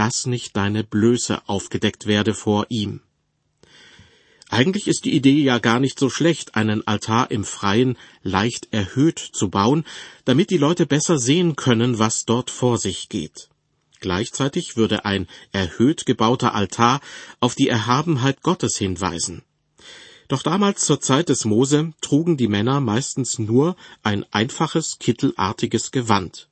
dass 0.00 0.24
nicht 0.24 0.56
deine 0.56 0.82
Blöße 0.82 1.46
aufgedeckt 1.46 2.06
werde 2.06 2.32
vor 2.32 2.64
ihm. 2.70 3.02
Eigentlich 4.48 4.88
ist 4.88 5.04
die 5.04 5.12
Idee 5.14 5.42
ja 5.42 5.58
gar 5.58 5.78
nicht 5.78 5.98
so 5.98 6.08
schlecht, 6.08 6.54
einen 6.54 6.86
Altar 6.86 7.30
im 7.30 7.44
Freien 7.44 7.98
leicht 8.22 8.68
erhöht 8.70 9.18
zu 9.18 9.50
bauen, 9.50 9.84
damit 10.24 10.48
die 10.48 10.56
Leute 10.56 10.86
besser 10.86 11.18
sehen 11.18 11.54
können, 11.54 11.98
was 11.98 12.24
dort 12.24 12.50
vor 12.50 12.78
sich 12.78 13.10
geht. 13.10 13.50
Gleichzeitig 14.00 14.78
würde 14.78 15.04
ein 15.04 15.28
erhöht 15.52 16.06
gebauter 16.06 16.54
Altar 16.54 17.02
auf 17.38 17.54
die 17.54 17.68
Erhabenheit 17.68 18.40
Gottes 18.40 18.78
hinweisen. 18.78 19.42
Doch 20.28 20.42
damals 20.42 20.86
zur 20.86 21.02
Zeit 21.02 21.28
des 21.28 21.44
Mose 21.44 21.92
trugen 22.00 22.38
die 22.38 22.48
Männer 22.48 22.80
meistens 22.80 23.38
nur 23.38 23.76
ein 24.02 24.24
einfaches 24.32 24.98
kittelartiges 24.98 25.90
Gewand. 25.90 26.49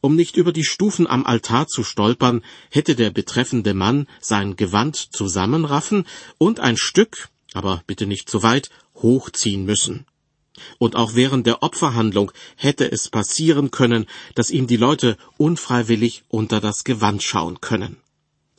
Um 0.00 0.16
nicht 0.16 0.36
über 0.36 0.52
die 0.52 0.64
Stufen 0.64 1.06
am 1.06 1.26
Altar 1.26 1.66
zu 1.66 1.84
stolpern, 1.84 2.42
hätte 2.70 2.94
der 2.94 3.10
betreffende 3.10 3.74
Mann 3.74 4.06
sein 4.20 4.56
Gewand 4.56 4.96
zusammenraffen 4.96 6.06
und 6.38 6.58
ein 6.58 6.76
Stück, 6.76 7.28
aber 7.52 7.82
bitte 7.86 8.06
nicht 8.06 8.30
zu 8.30 8.42
weit, 8.42 8.70
hochziehen 8.94 9.64
müssen. 9.64 10.06
Und 10.78 10.96
auch 10.96 11.14
während 11.14 11.46
der 11.46 11.62
Opferhandlung 11.62 12.32
hätte 12.56 12.90
es 12.90 13.08
passieren 13.08 13.70
können, 13.70 14.06
dass 14.34 14.50
ihm 14.50 14.66
die 14.66 14.76
Leute 14.76 15.16
unfreiwillig 15.36 16.24
unter 16.28 16.60
das 16.60 16.84
Gewand 16.84 17.22
schauen 17.22 17.60
können. 17.60 17.96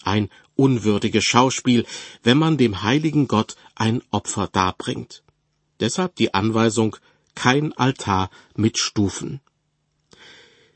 Ein 0.04 0.30
unwürdiges 0.56 1.24
Schauspiel, 1.24 1.86
wenn 2.24 2.38
man 2.38 2.58
dem 2.58 2.84
heiligen 2.84 3.28
Gott 3.28 3.56
ein 3.76 4.02
Opfer 4.12 4.48
darbringt. 4.48 5.24
Deshalb 5.80 6.16
die 6.16 6.34
Anweisung 6.34 6.96
kein 7.34 7.74
Altar 7.74 8.30
mit 8.56 8.78
Stufen. 8.78 9.42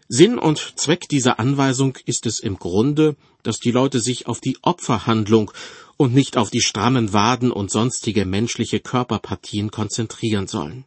Sinn 0.08 0.38
und 0.38 0.74
Zweck 0.76 1.10
dieser 1.10 1.40
Anweisung 1.40 1.98
ist 2.06 2.28
es 2.28 2.40
im 2.40 2.60
Grunde, 2.60 3.16
dass 3.42 3.60
die 3.60 3.72
Leute 3.72 4.00
sich 4.00 4.28
auf 4.28 4.40
die 4.40 4.58
Opferhandlung 4.62 5.52
und 5.98 6.14
nicht 6.14 6.38
auf 6.38 6.52
die 6.52 6.62
strammen 6.62 7.12
Waden 7.12 7.52
und 7.52 7.72
sonstige 7.72 8.26
menschliche 8.26 8.80
Körperpartien 8.80 9.72
konzentrieren 9.72 10.48
sollen. 10.48 10.86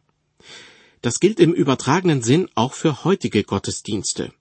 Das 1.01 1.19
gilt 1.19 1.39
im 1.39 1.53
übertragenen 1.53 2.21
Sinn 2.21 2.47
auch 2.55 2.73
für 2.73 3.03
heutige 3.03 3.43
Gottesdienste. 3.43 4.31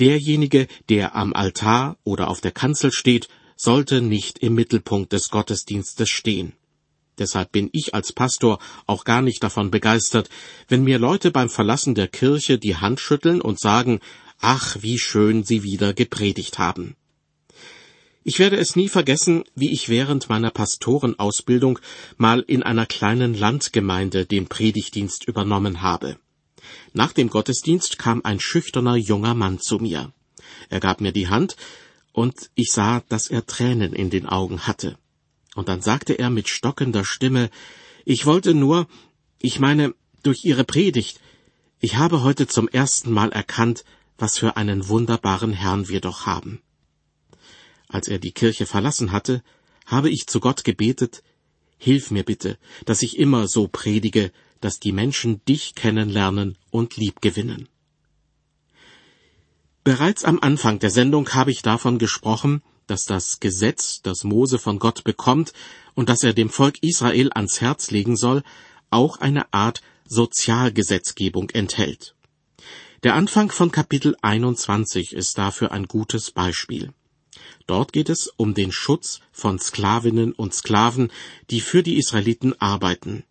Derjenige, 0.00 0.66
der 0.90 1.14
am 1.14 1.32
Altar 1.32 1.96
oder 2.04 2.28
auf 2.28 2.42
der 2.42 2.52
Kanzel 2.52 2.92
steht, 2.92 3.28
sollte 3.56 4.02
nicht 4.02 4.38
im 4.40 4.54
Mittelpunkt 4.54 5.12
des 5.12 5.30
Gottesdienstes 5.30 6.10
stehen. 6.10 6.52
Deshalb 7.18 7.52
bin 7.52 7.70
ich 7.72 7.94
als 7.94 8.12
Pastor 8.12 8.58
auch 8.86 9.04
gar 9.04 9.22
nicht 9.22 9.42
davon 9.42 9.70
begeistert, 9.70 10.28
wenn 10.68 10.84
mir 10.84 10.98
Leute 10.98 11.30
beim 11.30 11.48
Verlassen 11.48 11.94
der 11.94 12.08
Kirche 12.08 12.58
die 12.58 12.76
Hand 12.76 13.00
schütteln 13.00 13.40
und 13.40 13.58
sagen, 13.58 14.00
ach, 14.40 14.78
wie 14.80 14.98
schön 14.98 15.44
Sie 15.44 15.62
wieder 15.62 15.94
gepredigt 15.94 16.58
haben. 16.58 16.96
Ich 18.24 18.38
werde 18.38 18.56
es 18.56 18.74
nie 18.74 18.88
vergessen, 18.88 19.44
wie 19.54 19.70
ich 19.70 19.88
während 19.88 20.28
meiner 20.28 20.50
Pastorenausbildung 20.50 21.78
mal 22.16 22.40
in 22.40 22.64
einer 22.64 22.84
kleinen 22.84 23.34
Landgemeinde 23.34 24.26
den 24.26 24.48
Predigtdienst 24.48 25.28
übernommen 25.28 25.80
habe. 25.80 26.18
Nach 26.92 27.12
dem 27.12 27.28
Gottesdienst 27.28 27.98
kam 27.98 28.22
ein 28.24 28.40
schüchterner 28.40 28.96
junger 28.96 29.34
Mann 29.34 29.60
zu 29.60 29.78
mir. 29.78 30.12
Er 30.70 30.80
gab 30.80 31.00
mir 31.00 31.12
die 31.12 31.28
Hand, 31.28 31.56
und 32.12 32.50
ich 32.54 32.72
sah, 32.72 33.02
dass 33.08 33.28
er 33.28 33.46
Tränen 33.46 33.92
in 33.92 34.10
den 34.10 34.26
Augen 34.26 34.66
hatte. 34.66 34.98
Und 35.54 35.68
dann 35.68 35.82
sagte 35.82 36.14
er 36.14 36.30
mit 36.30 36.48
stockender 36.48 37.04
Stimme, 37.04 37.50
ich 38.04 38.26
wollte 38.26 38.54
nur, 38.54 38.88
ich 39.38 39.60
meine, 39.60 39.94
durch 40.22 40.44
Ihre 40.44 40.64
Predigt, 40.64 41.20
ich 41.78 41.96
habe 41.96 42.22
heute 42.22 42.46
zum 42.46 42.68
ersten 42.68 43.12
Mal 43.12 43.32
erkannt, 43.32 43.84
was 44.18 44.38
für 44.38 44.56
einen 44.56 44.88
wunderbaren 44.88 45.52
Herrn 45.52 45.88
wir 45.88 46.00
doch 46.00 46.26
haben. 46.26 46.60
Als 47.88 48.08
er 48.08 48.18
die 48.18 48.32
Kirche 48.32 48.66
verlassen 48.66 49.12
hatte, 49.12 49.42
habe 49.84 50.10
ich 50.10 50.26
zu 50.26 50.40
Gott 50.40 50.64
gebetet, 50.64 51.22
Hilf 51.78 52.10
mir 52.10 52.24
bitte, 52.24 52.58
dass 52.84 53.02
ich 53.02 53.18
immer 53.18 53.48
so 53.48 53.68
predige, 53.68 54.32
dass 54.60 54.80
die 54.80 54.92
Menschen 54.92 55.44
dich 55.44 55.74
kennenlernen 55.74 56.56
und 56.70 56.96
liebgewinnen. 56.96 57.68
Bereits 59.84 60.24
am 60.24 60.40
Anfang 60.40 60.78
der 60.78 60.90
Sendung 60.90 61.28
habe 61.34 61.50
ich 61.50 61.62
davon 61.62 61.98
gesprochen, 61.98 62.62
dass 62.86 63.04
das 63.04 63.40
Gesetz, 63.40 64.00
das 64.02 64.24
Mose 64.24 64.58
von 64.58 64.78
Gott 64.78 65.04
bekommt 65.04 65.52
und 65.94 66.08
das 66.08 66.22
er 66.22 66.32
dem 66.32 66.50
Volk 66.50 66.82
Israel 66.82 67.30
ans 67.32 67.60
Herz 67.60 67.90
legen 67.90 68.16
soll, 68.16 68.42
auch 68.90 69.18
eine 69.18 69.52
Art 69.52 69.82
Sozialgesetzgebung 70.08 71.50
enthält. 71.50 72.15
Der 73.02 73.14
Anfang 73.14 73.50
von 73.50 73.70
Kapitel 73.70 74.16
21 74.22 75.12
ist 75.12 75.36
dafür 75.36 75.70
ein 75.70 75.84
gutes 75.84 76.30
Beispiel. 76.30 76.92
Dort 77.66 77.92
geht 77.92 78.08
es 78.08 78.28
um 78.36 78.54
den 78.54 78.72
Schutz 78.72 79.20
von 79.32 79.58
Sklavinnen 79.58 80.32
und 80.32 80.54
Sklaven, 80.54 81.12
die 81.50 81.60
für 81.60 81.82
die 81.82 81.98
Israeliten 81.98 82.58
arbeiten. 82.60 83.24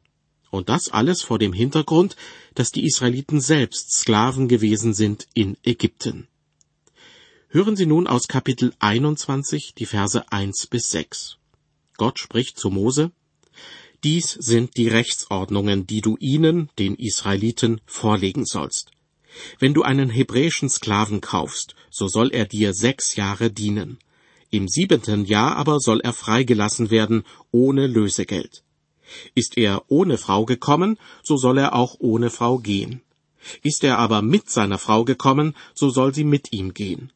Und 0.51 0.69
das 0.69 0.89
alles 0.89 1.23
vor 1.23 1.39
dem 1.39 1.51
Hintergrund, 1.51 2.15
dass 2.53 2.71
die 2.71 2.85
Israeliten 2.85 3.41
selbst 3.41 3.91
Sklaven 3.91 4.47
gewesen 4.47 4.93
sind 4.93 5.27
in 5.33 5.57
Ägypten. 5.63 6.27
Hören 7.47 7.75
Sie 7.75 7.87
nun 7.87 8.05
aus 8.05 8.27
Kapitel 8.27 8.73
21 8.79 9.73
die 9.75 9.85
Verse 9.85 10.31
1 10.31 10.67
bis 10.67 10.91
6. 10.91 11.37
Gott 11.97 12.19
spricht 12.19 12.59
zu 12.59 12.69
Mose, 12.69 13.11
Dies 14.03 14.31
sind 14.33 14.77
die 14.77 14.89
Rechtsordnungen, 14.89 15.87
die 15.87 16.01
du 16.01 16.15
ihnen, 16.19 16.69
den 16.77 16.95
Israeliten, 16.95 17.81
vorlegen 17.87 18.45
sollst. 18.45 18.91
Wenn 19.59 19.73
du 19.73 19.83
einen 19.83 20.09
hebräischen 20.09 20.69
Sklaven 20.69 21.21
kaufst, 21.21 21.75
so 21.89 22.07
soll 22.07 22.31
er 22.31 22.45
dir 22.45 22.73
sechs 22.73 23.15
Jahre 23.15 23.51
dienen. 23.51 23.97
Im 24.49 24.67
siebenten 24.67 25.25
Jahr 25.25 25.55
aber 25.57 25.79
soll 25.79 25.99
er 26.01 26.13
freigelassen 26.13 26.89
werden, 26.91 27.23
ohne 27.51 27.87
Lösegeld. 27.87 28.63
Ist 29.33 29.57
er 29.57 29.83
ohne 29.87 30.17
Frau 30.17 30.45
gekommen, 30.45 30.97
so 31.23 31.37
soll 31.37 31.57
er 31.57 31.75
auch 31.75 31.95
ohne 31.99 32.29
Frau 32.29 32.59
gehen. 32.59 33.01
Ist 33.61 33.83
er 33.83 33.99
aber 33.99 34.21
mit 34.21 34.49
seiner 34.49 34.77
Frau 34.77 35.03
gekommen, 35.03 35.55
so 35.73 35.89
soll 35.89 36.13
sie 36.13 36.23
mit 36.23 36.51
ihm 36.53 36.73
gehen. 36.73 37.11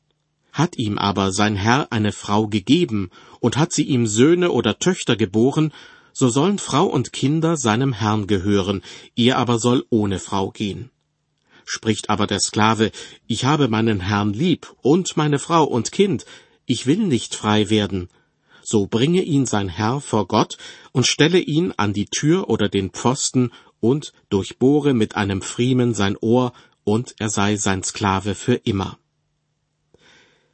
Hat 0.51 0.77
ihm 0.77 0.97
aber 0.97 1.31
sein 1.31 1.55
Herr 1.55 1.91
eine 1.91 2.11
Frau 2.11 2.47
gegeben 2.47 3.09
und 3.39 3.57
hat 3.57 3.71
sie 3.71 3.83
ihm 3.83 4.05
Söhne 4.07 4.51
oder 4.51 4.79
Töchter 4.79 5.15
geboren, 5.15 5.71
so 6.11 6.27
sollen 6.29 6.59
Frau 6.59 6.85
und 6.85 7.13
Kinder 7.13 7.55
seinem 7.55 7.93
Herrn 7.93 8.27
gehören, 8.27 8.81
er 9.15 9.37
aber 9.37 9.59
soll 9.59 9.85
ohne 9.89 10.19
Frau 10.19 10.51
gehen. 10.51 10.91
Spricht 11.71 12.09
aber 12.09 12.25
der 12.25 12.39
Sklave, 12.39 12.91
ich 13.27 13.45
habe 13.45 13.67
meinen 13.67 13.99
Herrn 13.99 14.33
lieb 14.33 14.73
und 14.81 15.15
meine 15.17 15.37
Frau 15.37 15.65
und 15.65 15.91
Kind, 15.91 16.25
ich 16.65 16.87
will 16.87 16.97
nicht 16.97 17.35
frei 17.35 17.69
werden, 17.69 18.09
so 18.63 18.87
bringe 18.87 19.21
ihn 19.21 19.45
sein 19.45 19.69
Herr 19.69 20.01
vor 20.01 20.27
Gott 20.27 20.57
und 20.93 21.05
stelle 21.05 21.37
ihn 21.37 21.71
an 21.77 21.93
die 21.93 22.07
Tür 22.07 22.49
oder 22.49 22.69
den 22.69 22.89
Pfosten 22.89 23.51
und 23.79 24.13
durchbohre 24.29 24.95
mit 24.95 25.15
einem 25.15 25.43
Friemen 25.43 25.93
sein 25.93 26.17
Ohr, 26.17 26.53
und 26.85 27.13
er 27.19 27.29
sei 27.29 27.55
sein 27.55 27.83
Sklave 27.83 28.33
für 28.33 28.55
immer. 28.55 28.97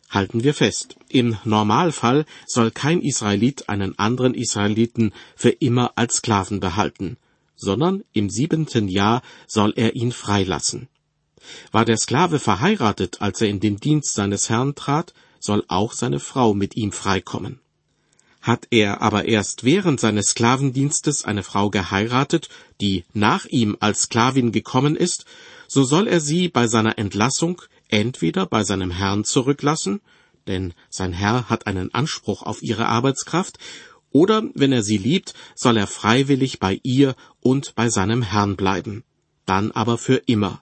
Halten 0.10 0.44
wir 0.44 0.54
fest, 0.54 0.98
im 1.08 1.38
Normalfall 1.46 2.26
soll 2.46 2.72
kein 2.72 3.02
Israelit 3.02 3.70
einen 3.70 3.98
anderen 3.98 4.34
Israeliten 4.34 5.14
für 5.38 5.52
immer 5.52 5.94
als 5.96 6.16
Sklaven 6.16 6.60
behalten, 6.60 7.16
sondern 7.56 8.04
im 8.12 8.30
siebenten 8.30 8.90
Jahr 8.90 9.22
soll 9.48 9.72
er 9.78 9.96
ihn 9.96 10.12
freilassen. 10.12 10.90
War 11.72 11.86
der 11.86 11.98
Sklave 11.98 12.40
verheiratet, 12.40 13.22
als 13.22 13.42
er 13.42 13.50
in 13.50 13.60
den 13.60 13.78
Dienst 13.78 14.14
seines 14.14 14.50
Herrn 14.50 14.76
trat, 14.76 15.14
soll 15.40 15.64
auch 15.68 15.94
seine 15.94 16.20
Frau 16.20 16.54
mit 16.54 16.76
ihm 16.76 16.92
freikommen. 16.92 17.60
Hat 18.42 18.68
er 18.70 19.02
aber 19.02 19.26
erst 19.26 19.64
während 19.64 20.00
seines 20.00 20.28
Sklavendienstes 20.28 21.26
eine 21.26 21.44
Frau 21.44 21.70
geheiratet, 21.70 22.50
die 22.80 23.06
nach 23.14 23.46
ihm 23.46 23.76
als 23.80 24.04
Sklavin 24.04 24.52
gekommen 24.52 24.96
ist, 24.96 25.26
so 25.68 25.84
soll 25.84 26.08
er 26.08 26.20
sie 26.20 26.48
bei 26.50 26.68
seiner 26.68 26.98
Entlassung 26.98 27.62
entweder 27.90 28.46
bei 28.46 28.64
seinem 28.64 28.92
Herrn 28.92 29.24
zurücklassen, 29.24 30.02
denn 30.48 30.74
sein 30.90 31.14
Herr 31.14 31.50
hat 31.50 31.68
einen 31.68 31.94
Anspruch 31.94 32.44
auf 32.44 32.62
ihre 32.62 32.88
Arbeitskraft, 32.88 33.58
oder 34.12 34.44
wenn 34.54 34.72
er 34.72 34.84
sie 34.84 34.98
liebt, 34.98 35.34
soll 35.56 35.78
er 35.78 35.88
freiwillig 35.88 36.60
bei 36.60 36.80
ihr 36.84 37.16
und 37.42 37.76
bei 37.76 37.90
seinem 37.90 38.22
Herrn 38.22 38.56
bleiben, 38.56 39.04
dann 39.46 39.72
aber 39.72 39.98
für 39.98 40.16
immer. 40.16 40.62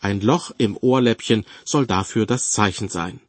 Ein 0.00 0.20
Loch 0.20 0.52
im 0.58 0.76
Ohrläppchen 0.76 1.44
soll 1.64 1.86
dafür 1.86 2.26
das 2.26 2.50
Zeichen 2.50 2.88
sein. 2.88 3.20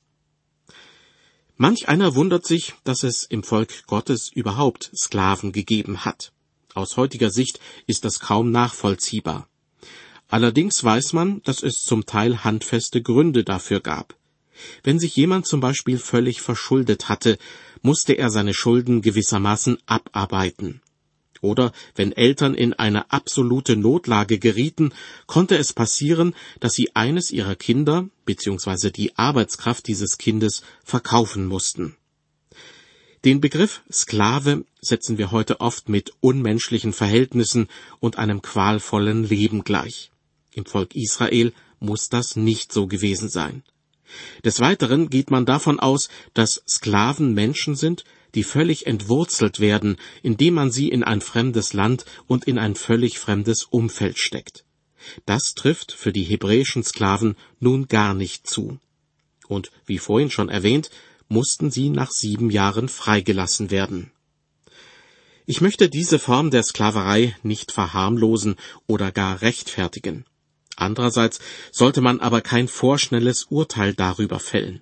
Manch 1.57 1.87
einer 1.87 2.15
wundert 2.15 2.45
sich, 2.45 2.73
dass 2.83 3.03
es 3.03 3.23
im 3.23 3.43
Volk 3.43 3.87
Gottes 3.87 4.29
überhaupt 4.29 4.91
Sklaven 4.95 5.53
gegeben 5.53 6.03
hat. 6.03 6.33
Aus 6.73 6.97
heutiger 6.97 7.29
Sicht 7.29 7.61
ist 7.87 8.03
das 8.03 8.19
kaum 8.19 8.51
nachvollziehbar. 8.51 9.47
Allerdings 10.27 10.83
weiß 10.83 11.13
man, 11.13 11.41
dass 11.43 11.63
es 11.63 11.83
zum 11.83 12.05
Teil 12.05 12.43
handfeste 12.43 13.01
Gründe 13.01 13.45
dafür 13.45 13.79
gab. 13.79 14.15
Wenn 14.83 14.99
sich 14.99 15.15
jemand 15.15 15.47
zum 15.47 15.61
Beispiel 15.61 15.97
völlig 15.97 16.41
verschuldet 16.41 17.07
hatte, 17.07 17.37
musste 17.81 18.13
er 18.13 18.29
seine 18.29 18.53
Schulden 18.53 19.01
gewissermaßen 19.01 19.77
abarbeiten. 19.85 20.81
Oder 21.45 21.73
wenn 21.93 22.11
Eltern 22.11 22.55
in 22.55 22.73
eine 22.73 23.11
absolute 23.11 23.77
Notlage 23.77 24.39
gerieten, 24.39 24.93
konnte 25.27 25.55
es 25.57 25.73
passieren, 25.73 26.33
dass 26.59 26.73
sie 26.73 26.95
eines 26.95 27.29
ihrer 27.29 27.55
Kinder 27.55 28.09
bzw. 28.25 28.89
die 28.89 29.15
Arbeitskraft 29.15 29.85
dieses 29.87 30.17
Kindes 30.17 30.63
verkaufen 30.83 31.45
mussten. 31.45 31.95
Den 33.25 33.41
Begriff 33.41 33.83
Sklave 33.91 34.65
setzen 34.81 35.19
wir 35.19 35.29
heute 35.31 35.61
oft 35.61 35.87
mit 35.87 36.13
unmenschlichen 36.19 36.93
Verhältnissen 36.93 37.67
und 37.99 38.17
einem 38.17 38.41
qualvollen 38.41 39.23
Leben 39.23 39.63
gleich. 39.63 40.09
Im 40.51 40.65
Volk 40.65 40.95
Israel 40.95 41.53
muss 41.79 42.09
das 42.09 42.35
nicht 42.35 42.73
so 42.73 42.87
gewesen 42.87 43.29
sein. 43.29 43.61
Des 44.43 44.59
Weiteren 44.61 45.09
geht 45.09 45.29
man 45.29 45.45
davon 45.45 45.79
aus, 45.79 46.09
dass 46.33 46.63
Sklaven 46.67 47.33
Menschen 47.33 47.75
sind, 47.75 48.03
die 48.35 48.43
völlig 48.43 48.85
entwurzelt 48.85 49.59
werden, 49.59 49.97
indem 50.21 50.53
man 50.53 50.71
sie 50.71 50.89
in 50.89 51.03
ein 51.03 51.21
fremdes 51.21 51.73
Land 51.73 52.05
und 52.27 52.45
in 52.45 52.59
ein 52.59 52.75
völlig 52.75 53.17
fremdes 53.17 53.63
Umfeld 53.63 54.19
steckt. 54.19 54.65
Das 55.25 55.53
trifft 55.53 55.91
für 55.91 56.11
die 56.11 56.23
hebräischen 56.23 56.83
Sklaven 56.83 57.35
nun 57.59 57.87
gar 57.87 58.13
nicht 58.13 58.47
zu. 58.47 58.79
Und 59.47 59.71
wie 59.85 59.99
vorhin 59.99 60.31
schon 60.31 60.49
erwähnt, 60.49 60.89
mussten 61.27 61.71
sie 61.71 61.89
nach 61.89 62.11
sieben 62.11 62.49
Jahren 62.49 62.89
freigelassen 62.89 63.71
werden. 63.71 64.11
Ich 65.45 65.61
möchte 65.61 65.89
diese 65.89 66.17
Form 66.17 66.49
der 66.49 66.63
Sklaverei 66.63 67.35
nicht 67.43 67.71
verharmlosen 67.71 68.55
oder 68.87 69.11
gar 69.11 69.41
rechtfertigen. 69.41 70.25
Andererseits 70.75 71.39
sollte 71.71 72.01
man 72.01 72.19
aber 72.19 72.41
kein 72.41 72.67
vorschnelles 72.67 73.45
Urteil 73.45 73.93
darüber 73.93 74.39
fällen. 74.39 74.81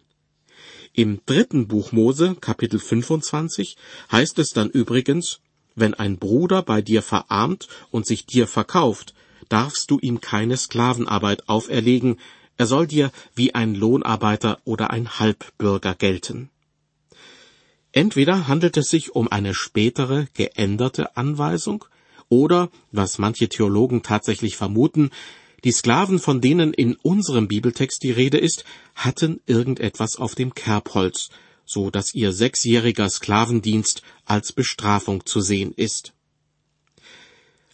Im 0.95 1.21
dritten 1.25 1.67
Buch 1.67 1.91
Mose, 1.91 2.35
Kapitel 2.39 2.79
25, 2.79 3.77
heißt 4.11 4.37
es 4.37 4.51
dann 4.51 4.69
übrigens, 4.69 5.39
wenn 5.73 5.95
ein 5.95 6.19
Bruder 6.19 6.61
bei 6.61 6.83
dir 6.83 7.01
verarmt 7.01 7.67
und 7.89 8.05
sich 8.05 8.27
dir 8.27 8.45
verkauft, 8.45 9.15
darfst 9.49 9.89
du 9.89 9.97
ihm 9.97 10.21
keine 10.21 10.55
Sklavenarbeit 10.55 11.49
auferlegen, 11.49 12.19
er 12.57 12.67
soll 12.67 12.85
dir 12.85 13.11
wie 13.33 13.55
ein 13.55 13.73
Lohnarbeiter 13.73 14.59
oder 14.65 14.91
ein 14.91 15.17
Halbbürger 15.17 15.95
gelten. 15.95 16.51
Entweder 17.91 18.47
handelt 18.47 18.77
es 18.77 18.91
sich 18.91 19.15
um 19.15 19.27
eine 19.31 19.55
spätere, 19.55 20.27
geänderte 20.35 21.17
Anweisung, 21.17 21.85
oder, 22.29 22.69
was 22.91 23.17
manche 23.17 23.49
Theologen 23.49 24.03
tatsächlich 24.03 24.57
vermuten, 24.57 25.09
die 25.63 25.71
Sklaven, 25.71 26.19
von 26.19 26.41
denen 26.41 26.73
in 26.73 26.95
unserem 26.95 27.47
Bibeltext 27.47 28.03
die 28.03 28.11
Rede 28.11 28.37
ist, 28.37 28.65
hatten 28.95 29.41
irgendetwas 29.45 30.17
auf 30.17 30.35
dem 30.35 30.53
Kerbholz, 30.53 31.29
so 31.65 31.89
dass 31.89 32.13
ihr 32.13 32.33
sechsjähriger 32.33 33.09
Sklavendienst 33.09 34.01
als 34.25 34.51
Bestrafung 34.51 35.25
zu 35.25 35.41
sehen 35.41 35.73
ist. 35.75 36.13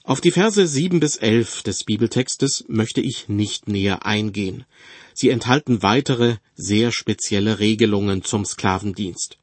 Auf 0.04 0.22
die 0.22 0.32
Verse 0.32 0.66
sieben 0.66 1.00
bis 1.00 1.18
elf 1.18 1.62
des 1.62 1.84
Bibeltextes 1.84 2.66
möchte 2.68 3.02
ich 3.02 3.30
nicht 3.30 3.68
näher 3.68 4.06
eingehen. 4.06 4.66
Sie 5.14 5.30
enthalten 5.30 5.84
weitere, 5.84 6.38
sehr 6.56 6.92
spezielle 6.92 7.60
Regelungen 7.60 8.24
zum 8.24 8.46
Sklavendienst. 8.46 9.38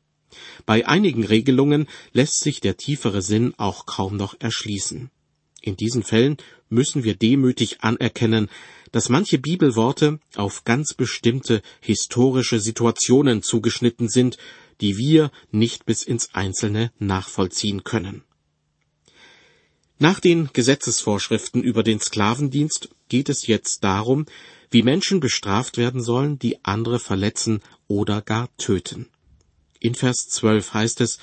Bei 0.65 0.87
einigen 0.87 1.25
Regelungen 1.25 1.87
lässt 2.13 2.41
sich 2.41 2.61
der 2.61 2.77
tiefere 2.77 3.23
Sinn 3.23 3.55
auch 3.59 3.87
kaum 3.87 4.17
noch 4.17 4.35
erschließen. 4.41 5.11
In 5.67 5.77
diesen 5.77 6.05
Fällen 6.05 6.37
müssen 6.69 7.03
wir 7.03 7.17
demütig 7.17 7.81
anerkennen, 7.81 8.49
dass 8.93 9.09
manche 9.09 9.37
Bibelworte 9.37 10.21
auf 10.37 10.63
ganz 10.63 10.95
bestimmte 10.95 11.61
historische 11.81 12.61
Situationen 12.61 13.43
zugeschnitten 13.43 14.09
sind, 14.09 14.39
die 14.81 14.97
wir 14.97 15.33
nicht 15.51 15.85
bis 15.85 16.05
ins 16.05 16.33
Einzelne 16.35 16.93
nachvollziehen 17.01 17.83
können. 17.83 18.23
Nach 19.99 20.21
den 20.21 20.51
Gesetzesvorschriften 20.53 21.65
über 21.65 21.83
den 21.83 21.99
Sklavendienst 21.99 22.91
geht 23.09 23.29
es 23.29 23.49
jetzt 23.49 23.83
darum, 23.83 24.27
wie 24.71 24.85
Menschen 24.85 25.19
bestraft 25.19 25.79
werden 25.79 26.01
sollen, 26.01 26.39
die 26.39 26.65
andere 26.65 27.01
verletzen 27.01 27.61
oder 27.89 28.23
gar 28.23 28.57
töten. 28.57 29.09
In 29.81 29.97
Vers 29.97 30.29
12 30.29 30.75
heißt 30.75 31.01
es, 31.01 31.19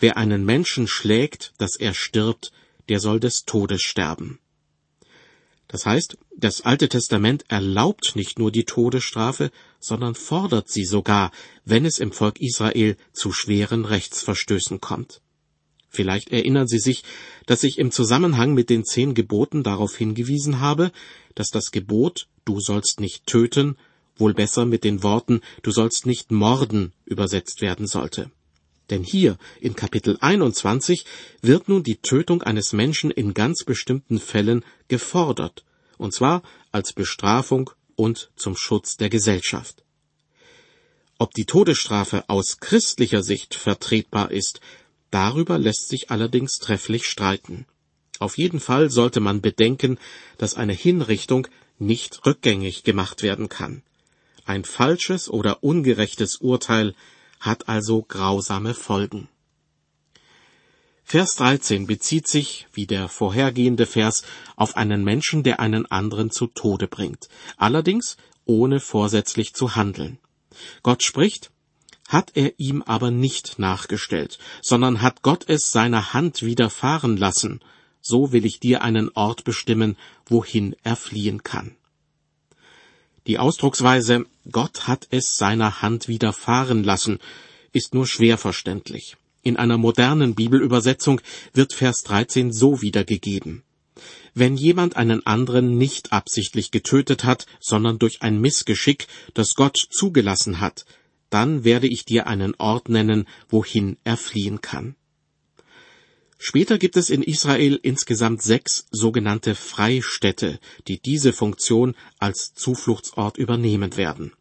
wer 0.00 0.16
einen 0.16 0.44
Menschen 0.44 0.88
schlägt, 0.88 1.52
dass 1.58 1.76
er 1.76 1.94
stirbt, 1.94 2.50
der 2.88 3.00
soll 3.00 3.20
des 3.20 3.44
Todes 3.44 3.82
sterben. 3.82 4.38
Das 5.68 5.86
heißt, 5.86 6.18
das 6.36 6.60
Alte 6.60 6.88
Testament 6.88 7.44
erlaubt 7.48 8.12
nicht 8.14 8.38
nur 8.38 8.52
die 8.52 8.64
Todesstrafe, 8.64 9.50
sondern 9.80 10.14
fordert 10.14 10.68
sie 10.68 10.84
sogar, 10.84 11.32
wenn 11.64 11.84
es 11.84 11.98
im 11.98 12.12
Volk 12.12 12.40
Israel 12.40 12.96
zu 13.12 13.32
schweren 13.32 13.84
Rechtsverstößen 13.84 14.80
kommt. 14.80 15.20
Vielleicht 15.88 16.30
erinnern 16.30 16.66
Sie 16.66 16.80
sich, 16.80 17.04
dass 17.46 17.62
ich 17.62 17.78
im 17.78 17.92
Zusammenhang 17.92 18.52
mit 18.52 18.68
den 18.68 18.84
zehn 18.84 19.14
Geboten 19.14 19.62
darauf 19.62 19.94
hingewiesen 19.94 20.60
habe, 20.60 20.90
dass 21.34 21.50
das 21.50 21.70
Gebot 21.70 22.26
Du 22.44 22.60
sollst 22.60 23.00
nicht 23.00 23.26
töten 23.26 23.76
wohl 24.16 24.34
besser 24.34 24.64
mit 24.64 24.84
den 24.84 25.02
Worten 25.02 25.40
Du 25.62 25.70
sollst 25.70 26.06
nicht 26.06 26.30
morden 26.30 26.92
übersetzt 27.04 27.60
werden 27.60 27.86
sollte. 27.86 28.30
Denn 28.90 29.02
hier 29.02 29.38
in 29.60 29.74
Kapitel 29.74 30.18
21 30.20 31.06
wird 31.40 31.68
nun 31.68 31.82
die 31.82 31.96
Tötung 31.96 32.42
eines 32.42 32.72
Menschen 32.72 33.10
in 33.10 33.34
ganz 33.34 33.64
bestimmten 33.64 34.20
Fällen 34.20 34.64
gefordert, 34.88 35.64
und 35.96 36.12
zwar 36.12 36.42
als 36.70 36.92
Bestrafung 36.92 37.70
und 37.96 38.30
zum 38.36 38.56
Schutz 38.56 38.96
der 38.96 39.08
Gesellschaft. 39.08 39.84
Ob 41.18 41.32
die 41.32 41.46
Todesstrafe 41.46 42.24
aus 42.28 42.58
christlicher 42.58 43.22
Sicht 43.22 43.54
vertretbar 43.54 44.30
ist, 44.30 44.60
darüber 45.10 45.58
lässt 45.58 45.88
sich 45.88 46.10
allerdings 46.10 46.58
trefflich 46.58 47.06
streiten. 47.06 47.66
Auf 48.18 48.36
jeden 48.36 48.60
Fall 48.60 48.90
sollte 48.90 49.20
man 49.20 49.40
bedenken, 49.40 49.98
dass 50.38 50.54
eine 50.54 50.72
Hinrichtung 50.72 51.48
nicht 51.78 52.26
rückgängig 52.26 52.82
gemacht 52.82 53.22
werden 53.22 53.48
kann. 53.48 53.82
Ein 54.44 54.64
falsches 54.64 55.28
oder 55.28 55.62
ungerechtes 55.62 56.36
Urteil 56.36 56.94
hat 57.44 57.68
also 57.68 58.02
grausame 58.02 58.74
Folgen. 58.74 59.28
Vers 61.04 61.36
13 61.36 61.86
bezieht 61.86 62.26
sich, 62.26 62.66
wie 62.72 62.86
der 62.86 63.08
vorhergehende 63.08 63.84
Vers, 63.84 64.24
auf 64.56 64.76
einen 64.76 65.04
Menschen, 65.04 65.42
der 65.42 65.60
einen 65.60 65.84
anderen 65.86 66.30
zu 66.30 66.46
Tode 66.46 66.88
bringt, 66.88 67.28
allerdings 67.58 68.16
ohne 68.46 68.80
vorsätzlich 68.80 69.54
zu 69.54 69.76
handeln. 69.76 70.18
Gott 70.82 71.02
spricht, 71.02 71.50
hat 72.08 72.32
er 72.34 72.58
ihm 72.58 72.82
aber 72.82 73.10
nicht 73.10 73.58
nachgestellt, 73.58 74.38
sondern 74.62 75.02
hat 75.02 75.22
Gott 75.22 75.44
es 75.48 75.70
seiner 75.70 76.14
Hand 76.14 76.42
widerfahren 76.42 77.16
lassen, 77.16 77.60
so 78.00 78.32
will 78.32 78.44
ich 78.44 78.60
dir 78.60 78.82
einen 78.82 79.10
Ort 79.14 79.44
bestimmen, 79.44 79.96
wohin 80.26 80.74
er 80.82 80.96
fliehen 80.96 81.42
kann. 81.42 81.76
Die 83.26 83.38
Ausdrucksweise 83.38 84.26
Gott 84.50 84.86
hat 84.86 85.06
es 85.10 85.38
seiner 85.38 85.82
Hand 85.82 86.08
widerfahren 86.08 86.84
lassen 86.84 87.18
ist 87.74 87.92
nur 87.92 88.06
schwer 88.06 88.38
verständlich. 88.38 89.16
In 89.42 89.56
einer 89.56 89.76
modernen 89.76 90.34
Bibelübersetzung 90.34 91.20
wird 91.52 91.74
Vers 91.74 92.02
13 92.04 92.52
so 92.52 92.80
wiedergegeben. 92.80 93.62
Wenn 94.32 94.56
jemand 94.56 94.96
einen 94.96 95.26
anderen 95.26 95.76
nicht 95.76 96.12
absichtlich 96.12 96.70
getötet 96.70 97.24
hat, 97.24 97.46
sondern 97.60 97.98
durch 97.98 98.22
ein 98.22 98.40
Missgeschick, 98.40 99.06
das 99.34 99.54
Gott 99.54 99.76
zugelassen 99.90 100.60
hat, 100.60 100.86
dann 101.30 101.64
werde 101.64 101.88
ich 101.88 102.04
dir 102.04 102.26
einen 102.26 102.54
Ort 102.56 102.88
nennen, 102.88 103.26
wohin 103.48 103.96
er 104.04 104.16
fliehen 104.16 104.60
kann. 104.60 104.94
Später 106.38 106.78
gibt 106.78 106.96
es 106.96 107.10
in 107.10 107.22
Israel 107.22 107.78
insgesamt 107.82 108.42
sechs 108.42 108.86
sogenannte 108.90 109.54
Freistädte, 109.54 110.58
die 110.88 111.00
diese 111.00 111.32
Funktion 111.32 111.94
als 112.18 112.54
Zufluchtsort 112.54 113.38
übernehmen 113.38 113.96
werden. 113.96 114.32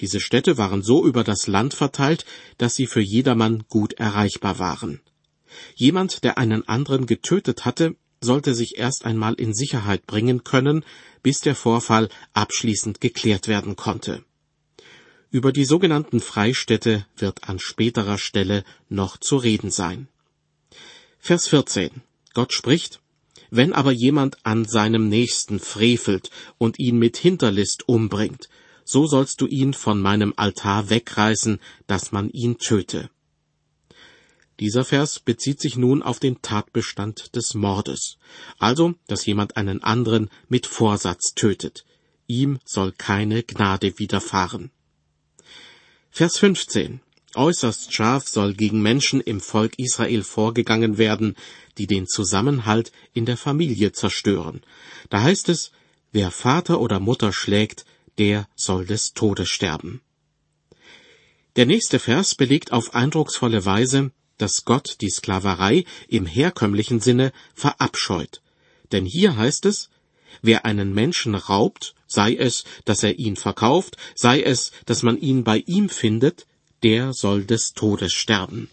Diese 0.00 0.20
Städte 0.20 0.58
waren 0.58 0.82
so 0.82 1.06
über 1.06 1.24
das 1.24 1.46
Land 1.46 1.74
verteilt, 1.74 2.24
dass 2.58 2.76
sie 2.76 2.86
für 2.86 3.00
jedermann 3.00 3.64
gut 3.68 3.94
erreichbar 3.94 4.58
waren. 4.58 5.00
Jemand, 5.74 6.24
der 6.24 6.38
einen 6.38 6.68
anderen 6.68 7.06
getötet 7.06 7.64
hatte, 7.64 7.96
sollte 8.20 8.54
sich 8.54 8.78
erst 8.78 9.04
einmal 9.04 9.34
in 9.34 9.54
Sicherheit 9.54 10.06
bringen 10.06 10.44
können, 10.44 10.84
bis 11.22 11.40
der 11.40 11.54
Vorfall 11.54 12.08
abschließend 12.32 13.00
geklärt 13.00 13.48
werden 13.48 13.76
konnte. 13.76 14.24
Über 15.30 15.52
die 15.52 15.64
sogenannten 15.64 16.20
Freistädte 16.20 17.06
wird 17.16 17.48
an 17.48 17.58
späterer 17.58 18.18
Stelle 18.18 18.64
noch 18.88 19.16
zu 19.16 19.36
reden 19.36 19.70
sein. 19.70 20.08
Vers 21.26 21.48
14. 21.48 22.02
Gott 22.34 22.52
spricht, 22.52 23.00
wenn 23.50 23.72
aber 23.72 23.92
jemand 23.92 24.36
an 24.44 24.66
seinem 24.66 25.08
Nächsten 25.08 25.58
frevelt 25.58 26.30
und 26.58 26.78
ihn 26.78 26.98
mit 26.98 27.16
Hinterlist 27.16 27.88
umbringt, 27.88 28.50
so 28.84 29.06
sollst 29.06 29.40
du 29.40 29.46
ihn 29.46 29.72
von 29.72 30.02
meinem 30.02 30.34
Altar 30.36 30.90
wegreißen, 30.90 31.60
dass 31.86 32.12
man 32.12 32.28
ihn 32.28 32.58
töte. 32.58 33.08
Dieser 34.60 34.84
Vers 34.84 35.18
bezieht 35.18 35.62
sich 35.62 35.78
nun 35.78 36.02
auf 36.02 36.20
den 36.20 36.42
Tatbestand 36.42 37.34
des 37.34 37.54
Mordes, 37.54 38.18
also, 38.58 38.94
dass 39.06 39.24
jemand 39.24 39.56
einen 39.56 39.82
anderen 39.82 40.28
mit 40.50 40.66
Vorsatz 40.66 41.32
tötet. 41.34 41.86
Ihm 42.26 42.58
soll 42.66 42.92
keine 42.92 43.42
Gnade 43.44 43.98
widerfahren. 43.98 44.72
Vers 46.10 46.36
15. 46.36 47.00
Äußerst 47.36 47.92
scharf 47.92 48.28
soll 48.28 48.54
gegen 48.54 48.82
Menschen 48.82 49.20
im 49.20 49.40
Volk 49.40 49.78
Israel 49.78 50.22
vorgegangen 50.22 50.98
werden, 50.98 51.36
die 51.78 51.86
den 51.86 52.06
Zusammenhalt 52.06 52.92
in 53.12 53.26
der 53.26 53.36
Familie 53.36 53.92
zerstören. 53.92 54.62
Da 55.10 55.22
heißt 55.22 55.48
es, 55.48 55.72
wer 56.12 56.30
Vater 56.30 56.80
oder 56.80 57.00
Mutter 57.00 57.32
schlägt, 57.32 57.84
der 58.18 58.48
soll 58.54 58.86
des 58.86 59.12
Todes 59.14 59.48
sterben. 59.48 60.00
Der 61.56 61.66
nächste 61.66 61.98
Vers 61.98 62.34
belegt 62.34 62.72
auf 62.72 62.94
eindrucksvolle 62.94 63.64
Weise, 63.64 64.10
dass 64.38 64.64
Gott 64.64 64.96
die 65.00 65.10
Sklaverei 65.10 65.84
im 66.08 66.26
herkömmlichen 66.26 67.00
Sinne 67.00 67.32
verabscheut. 67.54 68.42
Denn 68.92 69.06
hier 69.06 69.36
heißt 69.36 69.66
es, 69.66 69.90
wer 70.42 70.64
einen 70.64 70.92
Menschen 70.92 71.34
raubt, 71.34 71.94
sei 72.06 72.34
es, 72.34 72.64
dass 72.84 73.02
er 73.02 73.18
ihn 73.18 73.36
verkauft, 73.36 73.96
sei 74.14 74.42
es, 74.42 74.72
dass 74.86 75.02
man 75.02 75.16
ihn 75.18 75.44
bei 75.44 75.58
ihm 75.58 75.88
findet, 75.88 76.46
der 76.84 77.14
soll 77.14 77.44
des 77.44 77.72
Todes 77.72 78.12
sterben. 78.12 78.68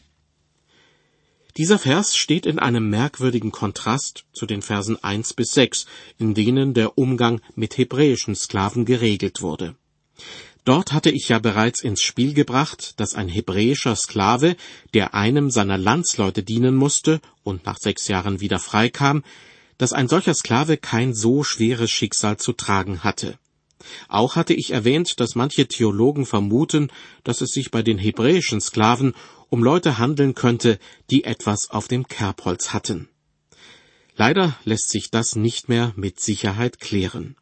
Dieser 1.57 1.79
Vers 1.79 2.15
steht 2.15 2.45
in 2.45 2.59
einem 2.59 2.89
merkwürdigen 2.89 3.51
Kontrast 3.51 4.25
zu 4.33 4.45
den 4.45 4.61
Versen 4.61 5.01
1 5.01 5.33
bis 5.33 5.53
6, 5.53 5.85
in 6.17 6.33
denen 6.33 6.73
der 6.73 6.97
Umgang 6.97 7.41
mit 7.55 7.77
hebräischen 7.77 8.35
Sklaven 8.35 8.85
geregelt 8.85 9.41
wurde. 9.41 9.75
Dort 10.63 10.93
hatte 10.93 11.09
ich 11.09 11.29
ja 11.29 11.39
bereits 11.39 11.81
ins 11.81 12.01
Spiel 12.01 12.33
gebracht, 12.33 12.99
dass 12.99 13.15
ein 13.15 13.27
hebräischer 13.27 13.95
Sklave, 13.95 14.55
der 14.93 15.13
einem 15.15 15.49
seiner 15.49 15.77
Landsleute 15.77 16.43
dienen 16.43 16.75
musste 16.75 17.19
und 17.43 17.65
nach 17.65 17.79
sechs 17.79 18.07
Jahren 18.07 18.39
wieder 18.41 18.59
freikam, 18.59 19.23
dass 19.77 19.93
ein 19.93 20.07
solcher 20.07 20.35
Sklave 20.35 20.77
kein 20.77 21.13
so 21.13 21.43
schweres 21.43 21.89
Schicksal 21.89 22.37
zu 22.37 22.53
tragen 22.53 23.03
hatte. 23.03 23.39
Auch 24.07 24.35
hatte 24.35 24.53
ich 24.53 24.71
erwähnt, 24.71 25.19
dass 25.19 25.35
manche 25.35 25.67
Theologen 25.67 26.25
vermuten, 26.25 26.91
dass 27.23 27.41
es 27.41 27.51
sich 27.51 27.71
bei 27.71 27.81
den 27.81 27.97
hebräischen 27.97 28.61
Sklaven 28.61 29.13
um 29.49 29.63
Leute 29.63 29.97
handeln 29.97 30.33
könnte, 30.35 30.79
die 31.09 31.23
etwas 31.23 31.69
auf 31.69 31.87
dem 31.87 32.07
Kerbholz 32.07 32.73
hatten. 32.73 33.09
Leider 34.15 34.55
lässt 34.65 34.89
sich 34.89 35.09
das 35.09 35.35
nicht 35.35 35.69
mehr 35.69 35.93
mit 35.95 36.19
Sicherheit 36.19 36.79
klären. 36.79 37.35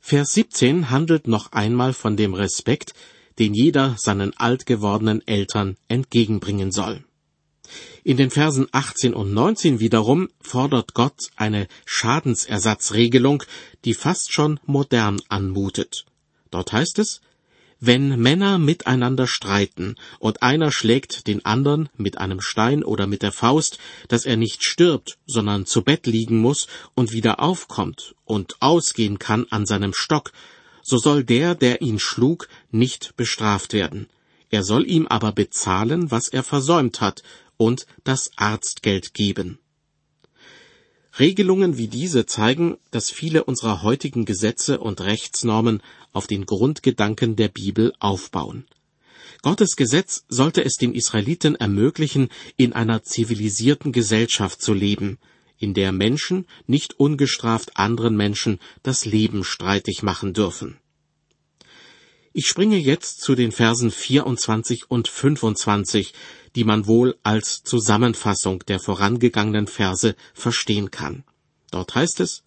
Vers 0.00 0.32
17 0.32 0.90
handelt 0.90 1.28
noch 1.28 1.52
einmal 1.52 1.92
von 1.92 2.16
dem 2.16 2.34
Respekt, 2.34 2.94
den 3.38 3.54
jeder 3.54 3.96
seinen 3.98 4.36
alt 4.36 4.66
gewordenen 4.66 5.26
Eltern 5.26 5.76
entgegenbringen 5.88 6.72
soll. 6.72 7.04
In 8.04 8.16
den 8.16 8.30
Versen 8.30 8.66
18 8.72 9.14
und 9.14 9.32
19 9.32 9.80
wiederum 9.80 10.28
fordert 10.40 10.94
Gott 10.94 11.30
eine 11.36 11.68
Schadensersatzregelung, 11.84 13.44
die 13.84 13.94
fast 13.94 14.32
schon 14.32 14.58
modern 14.66 15.20
anmutet. 15.28 16.04
Dort 16.50 16.72
heißt 16.72 16.98
es, 16.98 17.20
wenn 17.84 18.20
Männer 18.20 18.58
miteinander 18.58 19.26
streiten 19.26 19.96
und 20.20 20.44
einer 20.44 20.70
schlägt 20.70 21.26
den 21.26 21.44
anderen 21.44 21.88
mit 21.96 22.16
einem 22.16 22.40
Stein 22.40 22.84
oder 22.84 23.08
mit 23.08 23.22
der 23.22 23.32
Faust, 23.32 23.78
dass 24.06 24.24
er 24.24 24.36
nicht 24.36 24.62
stirbt, 24.62 25.18
sondern 25.26 25.66
zu 25.66 25.82
Bett 25.82 26.06
liegen 26.06 26.38
muss 26.38 26.68
und 26.94 27.10
wieder 27.10 27.40
aufkommt 27.40 28.14
und 28.24 28.54
ausgehen 28.60 29.18
kann 29.18 29.46
an 29.50 29.66
seinem 29.66 29.94
Stock, 29.94 30.30
so 30.84 30.96
soll 30.96 31.24
der, 31.24 31.56
der 31.56 31.82
ihn 31.82 31.98
schlug, 31.98 32.48
nicht 32.70 33.16
bestraft 33.16 33.72
werden. 33.72 34.08
Er 34.50 34.62
soll 34.62 34.86
ihm 34.86 35.08
aber 35.08 35.32
bezahlen, 35.32 36.12
was 36.12 36.28
er 36.28 36.44
versäumt 36.44 37.00
hat, 37.00 37.24
und 37.56 37.86
das 38.04 38.30
Arztgeld 38.36 39.14
geben. 39.14 39.58
Regelungen 41.18 41.76
wie 41.76 41.88
diese 41.88 42.24
zeigen, 42.24 42.78
dass 42.90 43.10
viele 43.10 43.44
unserer 43.44 43.82
heutigen 43.82 44.24
Gesetze 44.24 44.80
und 44.80 45.00
Rechtsnormen 45.02 45.82
auf 46.12 46.26
den 46.26 46.46
Grundgedanken 46.46 47.36
der 47.36 47.48
Bibel 47.48 47.92
aufbauen. 47.98 48.66
Gottes 49.42 49.76
Gesetz 49.76 50.24
sollte 50.28 50.64
es 50.64 50.76
den 50.76 50.94
Israeliten 50.94 51.54
ermöglichen, 51.56 52.28
in 52.56 52.72
einer 52.72 53.02
zivilisierten 53.02 53.92
Gesellschaft 53.92 54.62
zu 54.62 54.72
leben, 54.72 55.18
in 55.58 55.74
der 55.74 55.92
Menschen 55.92 56.46
nicht 56.66 56.98
ungestraft 56.98 57.76
anderen 57.76 58.16
Menschen 58.16 58.58
das 58.82 59.04
Leben 59.04 59.44
streitig 59.44 60.02
machen 60.02 60.32
dürfen. 60.32 60.78
Ich 62.32 62.46
springe 62.46 62.78
jetzt 62.78 63.20
zu 63.20 63.34
den 63.34 63.52
Versen 63.52 63.90
24 63.90 64.90
und 64.90 65.08
25, 65.08 66.14
die 66.54 66.64
man 66.64 66.86
wohl 66.86 67.16
als 67.22 67.62
Zusammenfassung 67.62 68.60
der 68.66 68.80
vorangegangenen 68.80 69.66
Verse 69.66 70.14
verstehen 70.34 70.90
kann. 70.90 71.24
Dort 71.70 71.94
heißt 71.94 72.20
es 72.20 72.42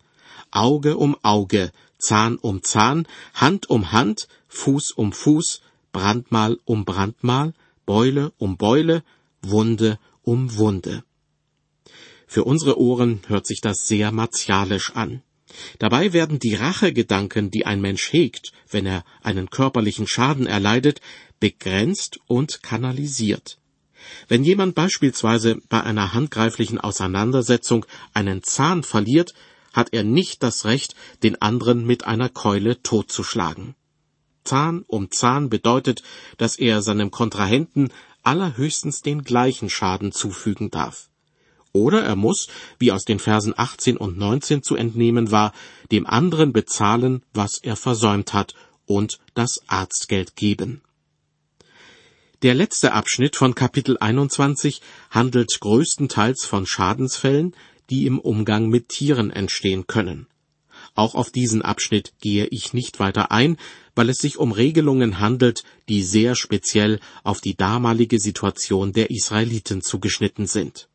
Auge 0.52 0.98
um 0.98 1.18
Auge, 1.24 1.72
Zahn 1.98 2.38
um 2.38 2.64
Zahn, 2.64 3.08
Hand 3.34 3.70
um 3.70 3.92
Hand, 3.92 4.28
Fuß 4.48 4.92
um 4.92 5.12
Fuß, 5.12 5.62
Brandmal 5.92 6.60
um 6.66 6.86
Brandmal, 6.86 7.54
Beule 7.86 8.32
um 8.38 8.58
Beule, 8.58 9.04
Wunde 9.42 10.00
um 10.24 10.56
Wunde. 10.58 11.04
Für 12.28 12.44
unsere 12.44 12.80
Ohren 12.80 13.22
hört 13.28 13.48
sich 13.48 13.62
das 13.62 13.88
sehr 13.88 14.12
martialisch 14.12 14.92
an. 14.92 15.22
Dabei 15.80 16.12
werden 16.12 16.40
die 16.40 16.56
Rachegedanken, 16.56 17.52
die 17.52 17.66
ein 17.66 17.80
Mensch 17.80 18.12
hegt, 18.12 18.52
wenn 18.70 18.86
er 18.86 19.06
einen 19.22 19.50
körperlichen 19.50 20.08
Schaden 20.08 20.48
erleidet, 20.48 21.02
begrenzt 21.40 22.20
und 22.28 22.64
kanalisiert. 22.64 23.60
Wenn 24.28 24.44
jemand 24.44 24.76
beispielsweise 24.76 25.62
bei 25.70 25.82
einer 25.82 26.14
handgreiflichen 26.14 26.80
Auseinandersetzung 26.80 27.86
einen 28.14 28.44
Zahn 28.44 28.84
verliert, 28.84 29.34
hat 29.74 29.90
er 29.92 30.04
nicht 30.04 30.42
das 30.42 30.66
Recht, 30.66 30.96
den 31.24 31.42
anderen 31.42 31.86
mit 31.86 32.08
einer 32.08 32.30
Keule 32.30 32.82
totzuschlagen. 32.82 33.76
Zahn 34.44 34.84
um 34.88 35.12
Zahn 35.12 35.50
bedeutet, 35.50 36.04
dass 36.38 36.58
er 36.58 36.82
seinem 36.82 37.12
Kontrahenten 37.12 37.90
allerhöchstens 38.24 39.02
den 39.02 39.24
gleichen 39.24 39.70
Schaden 39.70 40.12
zufügen 40.12 40.72
darf. 40.72 41.10
Oder 41.74 42.04
er 42.04 42.16
muss, 42.16 42.48
wie 42.80 42.92
aus 42.92 43.04
den 43.04 43.20
Versen 43.20 43.54
18 43.58 43.98
und 43.98 44.18
19 44.18 44.64
zu 44.64 44.76
entnehmen 44.76 45.32
war, 45.32 45.52
dem 45.92 46.08
anderen 46.08 46.54
bezahlen, 46.54 47.22
was 47.34 47.58
er 47.58 47.76
versäumt 47.76 48.34
hat, 48.34 48.54
und 48.86 49.20
das 49.34 49.62
Arztgeld 49.68 50.36
geben. 50.36 50.82
Der 52.42 52.54
letzte 52.54 52.92
Abschnitt 52.92 53.38
von 53.38 53.56
Kapitel 53.56 53.98
21 53.98 54.82
handelt 55.10 55.58
größtenteils 55.62 56.46
von 56.46 56.66
Schadensfällen, 56.66 57.56
die 57.90 58.06
im 58.06 58.20
Umgang 58.20 58.68
mit 58.68 58.90
Tieren 58.90 59.32
entstehen 59.32 59.88
können. 59.88 60.28
Auch 60.96 61.16
auf 61.16 61.32
diesen 61.32 61.62
Abschnitt 61.62 62.14
gehe 62.20 62.48
ich 62.48 62.74
nicht 62.74 63.00
weiter 63.00 63.32
ein, 63.32 63.56
weil 63.96 64.10
es 64.10 64.18
sich 64.18 64.38
um 64.38 64.52
Regelungen 64.52 65.20
handelt, 65.20 65.64
die 65.88 66.04
sehr 66.04 66.36
speziell 66.36 67.00
auf 67.24 67.40
die 67.40 67.56
damalige 67.56 68.20
Situation 68.20 68.92
der 68.92 69.12
Israeliten 69.12 69.82
zugeschnitten 69.82 70.46
sind. 70.46 70.90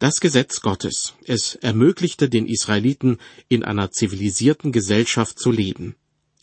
Das 0.00 0.20
Gesetz 0.20 0.62
Gottes, 0.62 1.14
es 1.26 1.54
ermöglichte 1.54 2.28
den 2.28 2.46
Israeliten 2.46 3.18
in 3.48 3.62
einer 3.62 3.92
zivilisierten 3.92 4.72
Gesellschaft 4.72 5.38
zu 5.38 5.52
leben. 5.52 5.94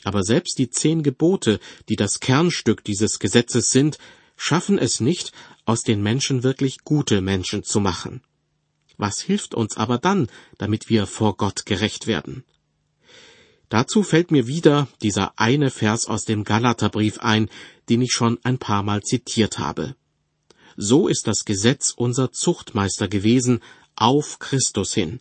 Aber 0.03 0.23
selbst 0.23 0.57
die 0.57 0.69
zehn 0.69 1.03
Gebote, 1.03 1.59
die 1.89 1.95
das 1.95 2.19
Kernstück 2.19 2.83
dieses 2.83 3.19
Gesetzes 3.19 3.71
sind, 3.71 3.97
schaffen 4.37 4.77
es 4.77 4.99
nicht, 4.99 5.33
aus 5.65 5.81
den 5.83 6.01
Menschen 6.01 6.43
wirklich 6.43 6.79
gute 6.83 7.21
Menschen 7.21 7.63
zu 7.63 7.79
machen. 7.79 8.21
Was 8.97 9.21
hilft 9.21 9.53
uns 9.55 9.77
aber 9.77 9.97
dann, 9.97 10.27
damit 10.57 10.89
wir 10.89 11.07
vor 11.07 11.37
Gott 11.37 11.65
gerecht 11.65 12.07
werden? 12.07 12.43
Dazu 13.69 14.01
fällt 14.01 14.31
mir 14.31 14.47
wieder 14.47 14.87
dieser 15.03 15.39
eine 15.39 15.69
Vers 15.69 16.07
aus 16.07 16.25
dem 16.25 16.43
Galaterbrief 16.43 17.19
ein, 17.19 17.49
den 17.87 18.01
ich 18.01 18.11
schon 18.11 18.39
ein 18.43 18.57
paar 18.57 18.81
Mal 18.81 19.03
zitiert 19.03 19.59
habe. 19.59 19.95
So 20.75 21.07
ist 21.07 21.27
das 21.27 21.45
Gesetz 21.45 21.93
unser 21.95 22.31
Zuchtmeister 22.31 23.07
gewesen 23.07 23.61
auf 23.95 24.39
Christus 24.39 24.93
hin, 24.93 25.19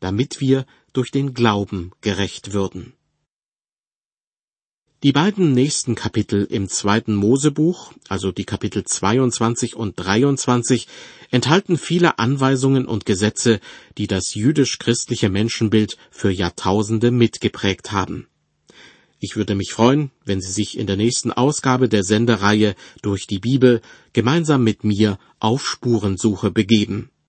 damit 0.00 0.40
wir 0.40 0.66
durch 0.92 1.10
den 1.10 1.32
Glauben 1.32 1.92
gerecht 2.00 2.52
würden. 2.52 2.92
Die 5.06 5.12
beiden 5.12 5.52
nächsten 5.52 5.94
Kapitel 5.94 6.48
im 6.50 6.68
zweiten 6.68 7.14
Mosebuch, 7.14 7.92
also 8.08 8.32
die 8.32 8.42
Kapitel 8.42 8.82
22 8.82 9.76
und 9.76 9.94
23, 9.94 10.88
enthalten 11.30 11.78
viele 11.78 12.18
Anweisungen 12.18 12.86
und 12.86 13.06
Gesetze, 13.06 13.60
die 13.98 14.08
das 14.08 14.34
jüdisch-christliche 14.34 15.28
Menschenbild 15.28 15.96
für 16.10 16.32
Jahrtausende 16.32 17.12
mitgeprägt 17.12 17.92
haben. 17.92 18.26
Ich 19.20 19.36
würde 19.36 19.54
mich 19.54 19.70
freuen, 19.72 20.10
wenn 20.24 20.40
Sie 20.40 20.50
sich 20.50 20.76
in 20.76 20.88
der 20.88 20.96
nächsten 20.96 21.30
Ausgabe 21.30 21.88
der 21.88 22.02
Sendereihe 22.02 22.74
durch 23.00 23.28
die 23.28 23.38
Bibel 23.38 23.82
gemeinsam 24.12 24.64
mit 24.64 24.82
mir 24.82 25.20
auf 25.38 25.64
Spurensuche 25.64 26.50
begeben. 26.50 27.10